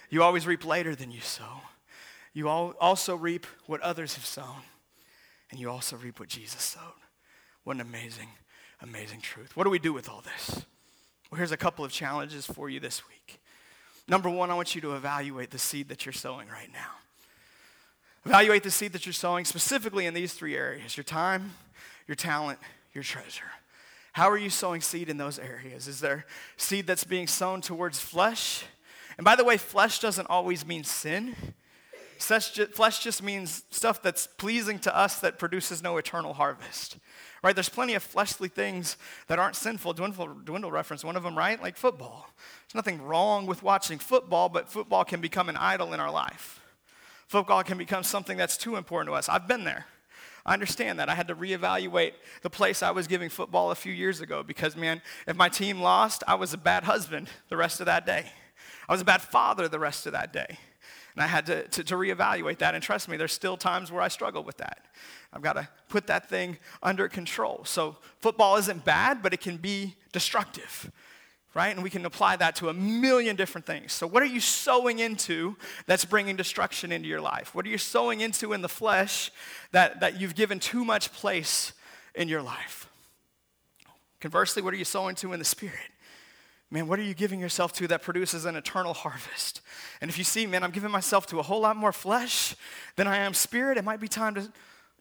You 0.09 0.23
always 0.23 0.45
reap 0.45 0.65
later 0.65 0.95
than 0.95 1.11
you 1.11 1.21
sow 1.21 1.61
you 2.35 2.49
also 2.49 3.15
reap 3.15 3.47
what 3.65 3.81
others 3.81 4.13
have 4.15 4.25
sown, 4.25 4.61
and 5.49 5.59
you 5.59 5.69
also 5.69 5.95
reap 5.95 6.19
what 6.19 6.29
Jesus 6.29 6.61
sowed. 6.61 6.81
What 7.63 7.77
an 7.77 7.81
amazing, 7.81 8.27
amazing 8.81 9.21
truth. 9.21 9.55
What 9.55 9.63
do 9.63 9.69
we 9.69 9.79
do 9.79 9.93
with 9.93 10.09
all 10.09 10.21
this? 10.21 10.65
Well, 11.31 11.37
here's 11.37 11.53
a 11.53 11.57
couple 11.57 11.85
of 11.85 11.91
challenges 11.91 12.45
for 12.45 12.69
you 12.69 12.81
this 12.81 13.07
week. 13.07 13.41
Number 14.07 14.29
one, 14.29 14.51
I 14.51 14.53
want 14.53 14.75
you 14.75 14.81
to 14.81 14.95
evaluate 14.95 15.49
the 15.49 15.57
seed 15.57 15.87
that 15.87 16.05
you're 16.05 16.13
sowing 16.13 16.49
right 16.49 16.69
now. 16.71 16.91
Evaluate 18.25 18.63
the 18.63 18.71
seed 18.71 18.91
that 18.91 19.05
you're 19.05 19.13
sowing 19.13 19.45
specifically 19.45 20.05
in 20.05 20.13
these 20.13 20.33
three 20.33 20.57
areas 20.57 20.97
your 20.97 21.05
time, 21.05 21.53
your 22.05 22.15
talent, 22.15 22.59
your 22.93 23.03
treasure. 23.03 23.45
How 24.11 24.29
are 24.29 24.37
you 24.37 24.49
sowing 24.49 24.81
seed 24.81 25.07
in 25.07 25.17
those 25.17 25.39
areas? 25.39 25.87
Is 25.87 26.01
there 26.01 26.25
seed 26.57 26.85
that's 26.85 27.05
being 27.05 27.27
sown 27.27 27.61
towards 27.61 27.99
flesh? 27.99 28.65
And 29.17 29.23
by 29.23 29.37
the 29.37 29.45
way, 29.45 29.55
flesh 29.55 29.99
doesn't 29.99 30.29
always 30.29 30.65
mean 30.65 30.83
sin. 30.83 31.35
Flesh 32.19 32.99
just 32.99 33.23
means 33.23 33.63
stuff 33.71 34.01
that's 34.01 34.27
pleasing 34.27 34.79
to 34.79 34.95
us 34.95 35.19
that 35.19 35.37
produces 35.39 35.83
no 35.83 35.97
eternal 35.97 36.33
harvest. 36.33 36.97
Right? 37.43 37.55
There's 37.55 37.69
plenty 37.69 37.93
of 37.93 38.01
fleshly 38.01 38.47
things 38.47 38.97
that 39.27 39.37
aren't 39.37 39.55
sinful. 39.55 39.93
Dwindle, 39.93 40.27
Dwindle 40.43 40.71
referenced 40.71 41.05
one 41.05 41.15
of 41.15 41.23
them, 41.23 41.37
right? 41.37 41.61
Like 41.61 41.77
football. 41.77 42.27
There's 42.63 42.75
nothing 42.75 43.01
wrong 43.03 43.45
with 43.45 43.61
watching 43.61 43.99
football, 43.99 44.49
but 44.49 44.67
football 44.67 45.05
can 45.05 45.21
become 45.21 45.47
an 45.47 45.57
idol 45.57 45.93
in 45.93 45.99
our 45.99 46.11
life. 46.11 46.59
Football 47.27 47.63
can 47.63 47.77
become 47.77 48.03
something 48.03 48.37
that's 48.37 48.57
too 48.57 48.75
important 48.75 49.09
to 49.09 49.13
us. 49.15 49.29
I've 49.29 49.47
been 49.47 49.63
there. 49.63 49.85
I 50.45 50.53
understand 50.53 50.99
that. 50.99 51.09
I 51.09 51.15
had 51.15 51.27
to 51.27 51.35
reevaluate 51.35 52.13
the 52.43 52.49
place 52.49 52.83
I 52.83 52.91
was 52.91 53.07
giving 53.07 53.29
football 53.29 53.71
a 53.71 53.75
few 53.75 53.91
years 53.91 54.21
ago 54.21 54.43
because, 54.43 54.75
man, 54.75 55.01
if 55.27 55.35
my 55.35 55.49
team 55.49 55.81
lost, 55.81 56.23
I 56.27 56.35
was 56.35 56.53
a 56.53 56.57
bad 56.57 56.83
husband 56.83 57.29
the 57.49 57.57
rest 57.57 57.79
of 57.79 57.87
that 57.87 58.05
day. 58.05 58.31
I 58.87 58.91
was 58.93 59.01
a 59.01 59.05
bad 59.05 59.21
father 59.21 59.67
the 59.67 59.79
rest 59.79 60.05
of 60.05 60.13
that 60.13 60.31
day. 60.31 60.59
And 61.15 61.23
I 61.23 61.27
had 61.27 61.45
to, 61.45 61.67
to, 61.69 61.83
to 61.85 61.95
reevaluate 61.95 62.57
that. 62.59 62.75
And 62.75 62.83
trust 62.83 63.07
me, 63.07 63.15
there's 63.15 63.31
still 63.31 63.55
times 63.55 63.91
where 63.91 64.01
I 64.01 64.09
struggle 64.09 64.43
with 64.43 64.57
that. 64.57 64.85
I've 65.31 65.41
got 65.41 65.53
to 65.53 65.67
put 65.89 66.07
that 66.07 66.29
thing 66.29 66.57
under 66.83 67.07
control. 67.07 67.61
So 67.65 67.97
football 68.19 68.57
isn't 68.57 68.83
bad, 68.83 69.21
but 69.21 69.33
it 69.33 69.39
can 69.39 69.57
be 69.57 69.95
destructive, 70.11 70.91
right? 71.53 71.73
And 71.73 71.83
we 71.83 71.89
can 71.89 72.05
apply 72.05 72.35
that 72.37 72.57
to 72.57 72.69
a 72.69 72.73
million 72.73 73.37
different 73.37 73.65
things. 73.65 73.93
So, 73.93 74.07
what 74.07 74.23
are 74.23 74.27
you 74.27 74.39
sowing 74.39 74.99
into 74.99 75.55
that's 75.87 76.05
bringing 76.05 76.35
destruction 76.35 76.91
into 76.91 77.07
your 77.07 77.21
life? 77.21 77.55
What 77.55 77.65
are 77.65 77.69
you 77.69 77.77
sowing 77.77 78.21
into 78.21 78.53
in 78.53 78.61
the 78.61 78.69
flesh 78.69 79.31
that, 79.71 80.01
that 80.01 80.19
you've 80.19 80.35
given 80.35 80.59
too 80.59 80.85
much 80.85 81.11
place 81.11 81.73
in 82.13 82.27
your 82.27 82.41
life? 82.41 82.89
Conversely, 84.21 84.61
what 84.61 84.73
are 84.73 84.77
you 84.77 84.85
sowing 84.85 85.15
to 85.15 85.33
in 85.33 85.39
the 85.39 85.45
spirit? 85.45 85.91
Man, 86.71 86.87
what 86.87 86.97
are 86.97 87.03
you 87.03 87.13
giving 87.13 87.39
yourself 87.39 87.73
to 87.73 87.87
that 87.87 88.01
produces 88.01 88.45
an 88.45 88.55
eternal 88.55 88.93
harvest? 88.93 89.61
And 90.01 90.09
if 90.09 90.17
you 90.17 90.23
see, 90.23 90.47
man, 90.47 90.63
I'm 90.63 90.71
giving 90.71 90.91
myself 90.91 91.27
to 91.27 91.39
a 91.39 91.43
whole 91.43 91.61
lot 91.61 91.77
more 91.77 91.91
flesh 91.91 92.55
than 92.95 93.07
I 93.07 93.17
am 93.17 93.33
spirit, 93.33 93.77
it 93.77 93.83
might 93.83 93.99
be 93.99 94.07
time 94.07 94.35
to, 94.35 94.51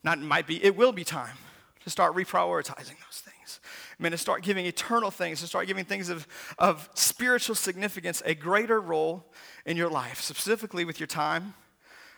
not 0.03 0.19
it 0.19 0.21
might 0.21 0.47
be, 0.47 0.63
it 0.63 0.75
will 0.75 0.91
be 0.91 1.03
time 1.03 1.37
to 1.83 1.89
start 1.89 2.15
reprioritizing 2.15 2.97
those 3.05 3.23
things. 3.23 3.59
I 3.99 4.03
mean, 4.03 4.11
to 4.11 4.17
start 4.17 4.43
giving 4.43 4.65
eternal 4.65 5.09
things, 5.09 5.41
to 5.41 5.47
start 5.47 5.67
giving 5.67 5.85
things 5.85 6.09
of, 6.09 6.27
of 6.59 6.89
spiritual 6.93 7.55
significance 7.55 8.21
a 8.25 8.35
greater 8.35 8.79
role 8.79 9.25
in 9.65 9.75
your 9.75 9.89
life, 9.89 10.21
specifically 10.21 10.85
with 10.85 10.99
your 10.99 11.07
time, 11.07 11.55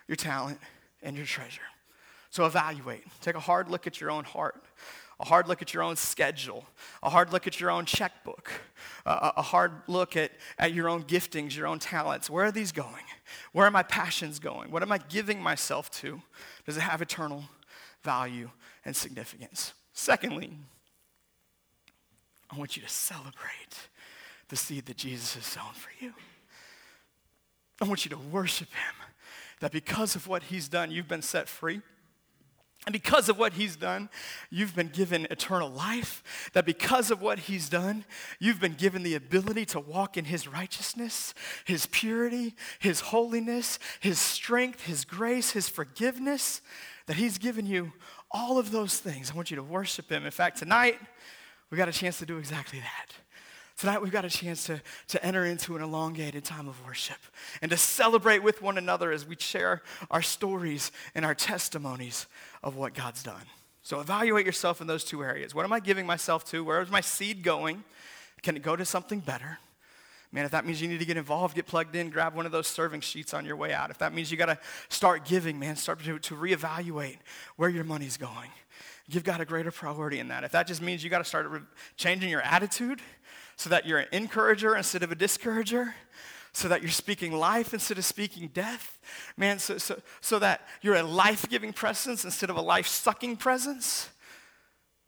your 0.06 0.16
talent, 0.16 0.58
and 1.02 1.16
your 1.16 1.26
treasure. 1.26 1.62
So 2.30 2.44
evaluate. 2.44 3.04
Take 3.22 3.34
a 3.34 3.40
hard 3.40 3.70
look 3.70 3.86
at 3.86 4.00
your 4.00 4.10
own 4.10 4.24
heart 4.24 4.62
a 5.20 5.24
hard 5.24 5.48
look 5.48 5.62
at 5.62 5.74
your 5.74 5.82
own 5.82 5.96
schedule, 5.96 6.64
a 7.02 7.10
hard 7.10 7.32
look 7.32 7.46
at 7.46 7.58
your 7.60 7.70
own 7.70 7.84
checkbook, 7.84 8.52
a, 9.04 9.42
hard 9.42 9.72
look 9.88 10.16
at, 10.16 10.30
at 10.58 10.72
your 10.72 10.88
own 10.88 11.02
giftings, 11.02 11.56
your 11.56 11.66
own 11.66 11.80
talents. 11.80 12.30
Where 12.30 12.44
are 12.44 12.52
these 12.52 12.70
going? 12.70 13.04
Where 13.52 13.66
are 13.66 13.70
my 13.70 13.82
passions 13.82 14.38
going? 14.38 14.70
What 14.70 14.82
am 14.82 14.92
I 14.92 14.98
giving 14.98 15.42
myself 15.42 15.90
to? 16.02 16.22
Does 16.66 16.76
it 16.76 16.82
have 16.82 17.02
eternal 17.02 17.44
value 18.04 18.50
and 18.84 18.94
significance? 18.94 19.74
Secondly, 19.92 20.52
I 22.50 22.56
want 22.56 22.76
you 22.76 22.82
to 22.82 22.88
celebrate 22.88 23.88
the 24.48 24.56
seed 24.56 24.86
that 24.86 24.96
Jesus 24.96 25.34
has 25.34 25.44
sown 25.44 25.72
for 25.74 25.90
you. 26.02 26.14
I 27.80 27.86
want 27.86 28.04
you 28.04 28.10
to 28.10 28.18
worship 28.18 28.68
him, 28.68 28.94
that 29.60 29.72
because 29.72 30.14
of 30.14 30.28
what 30.28 30.44
he's 30.44 30.68
done, 30.68 30.90
you've 30.90 31.08
been 31.08 31.22
set 31.22 31.48
free. 31.48 31.80
And 32.86 32.92
because 32.92 33.28
of 33.28 33.38
what 33.38 33.54
he's 33.54 33.76
done, 33.76 34.08
you've 34.50 34.74
been 34.74 34.88
given 34.88 35.26
eternal 35.30 35.68
life. 35.68 36.50
That 36.54 36.64
because 36.64 37.10
of 37.10 37.20
what 37.20 37.40
he's 37.40 37.68
done, 37.68 38.04
you've 38.38 38.60
been 38.60 38.74
given 38.74 39.02
the 39.02 39.14
ability 39.14 39.66
to 39.66 39.80
walk 39.80 40.16
in 40.16 40.24
his 40.24 40.48
righteousness, 40.48 41.34
his 41.64 41.86
purity, 41.86 42.54
his 42.78 43.00
holiness, 43.00 43.78
his 44.00 44.18
strength, 44.18 44.86
his 44.86 45.04
grace, 45.04 45.50
his 45.50 45.68
forgiveness. 45.68 46.62
That 47.06 47.16
he's 47.16 47.36
given 47.36 47.66
you 47.66 47.92
all 48.30 48.58
of 48.58 48.70
those 48.70 48.98
things. 48.98 49.30
I 49.30 49.34
want 49.34 49.50
you 49.50 49.56
to 49.56 49.62
worship 49.62 50.10
him. 50.10 50.24
In 50.24 50.30
fact, 50.30 50.58
tonight, 50.58 50.98
we 51.70 51.76
got 51.76 51.88
a 51.88 51.92
chance 51.92 52.18
to 52.18 52.26
do 52.26 52.38
exactly 52.38 52.78
that. 52.78 53.14
Tonight, 53.76 54.02
we've 54.02 54.10
got 54.10 54.24
a 54.24 54.30
chance 54.30 54.66
to, 54.66 54.82
to 55.06 55.24
enter 55.24 55.44
into 55.44 55.76
an 55.76 55.82
elongated 55.82 56.44
time 56.44 56.68
of 56.68 56.84
worship 56.84 57.18
and 57.62 57.70
to 57.70 57.76
celebrate 57.76 58.42
with 58.42 58.60
one 58.60 58.76
another 58.76 59.12
as 59.12 59.24
we 59.24 59.36
share 59.38 59.82
our 60.10 60.22
stories 60.22 60.90
and 61.14 61.24
our 61.24 61.34
testimonies 61.34 62.26
of 62.62 62.76
what 62.76 62.94
God's 62.94 63.22
done. 63.22 63.44
So 63.82 64.00
evaluate 64.00 64.44
yourself 64.44 64.80
in 64.80 64.86
those 64.86 65.04
two 65.04 65.22
areas. 65.22 65.54
What 65.54 65.64
am 65.64 65.72
I 65.72 65.80
giving 65.80 66.06
myself 66.06 66.44
to? 66.50 66.62
Where 66.62 66.82
is 66.82 66.90
my 66.90 67.00
seed 67.00 67.42
going? 67.42 67.84
Can 68.42 68.56
it 68.56 68.62
go 68.62 68.76
to 68.76 68.84
something 68.84 69.20
better? 69.20 69.58
Man, 70.30 70.44
if 70.44 70.50
that 70.50 70.66
means 70.66 70.82
you 70.82 70.88
need 70.88 70.98
to 70.98 71.06
get 71.06 71.16
involved, 71.16 71.54
get 71.54 71.66
plugged 71.66 71.96
in, 71.96 72.10
grab 72.10 72.34
one 72.34 72.44
of 72.44 72.52
those 72.52 72.66
serving 72.66 73.00
sheets 73.00 73.32
on 73.32 73.46
your 73.46 73.56
way 73.56 73.72
out. 73.72 73.90
If 73.90 73.98
that 73.98 74.12
means 74.12 74.30
you 74.30 74.36
got 74.36 74.46
to 74.46 74.58
start 74.90 75.24
giving, 75.24 75.58
man, 75.58 75.74
start 75.76 76.04
to, 76.04 76.18
to 76.18 76.34
reevaluate 76.34 77.16
where 77.56 77.70
your 77.70 77.84
money's 77.84 78.18
going. 78.18 78.50
Give 79.08 79.24
God 79.24 79.40
a 79.40 79.46
greater 79.46 79.70
priority 79.70 80.18
in 80.18 80.28
that. 80.28 80.44
If 80.44 80.52
that 80.52 80.66
just 80.66 80.82
means 80.82 81.02
you 81.02 81.08
got 81.08 81.18
to 81.18 81.24
start 81.24 81.46
re- 81.48 81.60
changing 81.96 82.28
your 82.28 82.42
attitude 82.42 83.00
so 83.56 83.70
that 83.70 83.86
you're 83.86 84.00
an 84.00 84.08
encourager 84.12 84.76
instead 84.76 85.02
of 85.02 85.10
a 85.10 85.14
discourager, 85.14 85.94
so 86.52 86.68
that 86.68 86.82
you're 86.82 86.90
speaking 86.90 87.32
life 87.32 87.72
instead 87.72 87.98
of 87.98 88.04
speaking 88.04 88.50
death, 88.52 88.98
man, 89.36 89.58
so, 89.58 89.78
so, 89.78 90.00
so 90.20 90.38
that 90.38 90.66
you're 90.82 90.96
a 90.96 91.02
life 91.02 91.48
giving 91.48 91.72
presence 91.72 92.24
instead 92.24 92.50
of 92.50 92.56
a 92.56 92.62
life 92.62 92.86
sucking 92.86 93.36
presence 93.36 94.10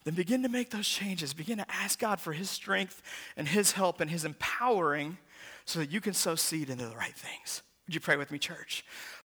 then 0.05 0.15
begin 0.15 0.43
to 0.43 0.49
make 0.49 0.71
those 0.71 0.89
changes. 0.89 1.35
Begin 1.35 1.59
to 1.59 1.71
ask 1.71 1.99
God 1.99 2.21
for 2.21 2.33
His 2.33 2.49
strength 2.49 3.03
and 3.37 3.47
His 3.47 3.73
help 3.73 4.01
and 4.01 4.11
His 4.11 4.25
empowering 4.25 5.19
so 5.65 5.79
that 5.79 5.91
you 5.91 6.01
can 6.01 6.15
sow 6.15 6.35
seed 6.35 6.71
into 6.71 6.87
the 6.87 6.97
right 6.97 7.15
things. 7.15 7.63
Would 7.87 7.95
you 7.95 8.01
pray 8.01 8.17
with 8.17 8.31
me, 8.31 8.39
church? 8.39 8.85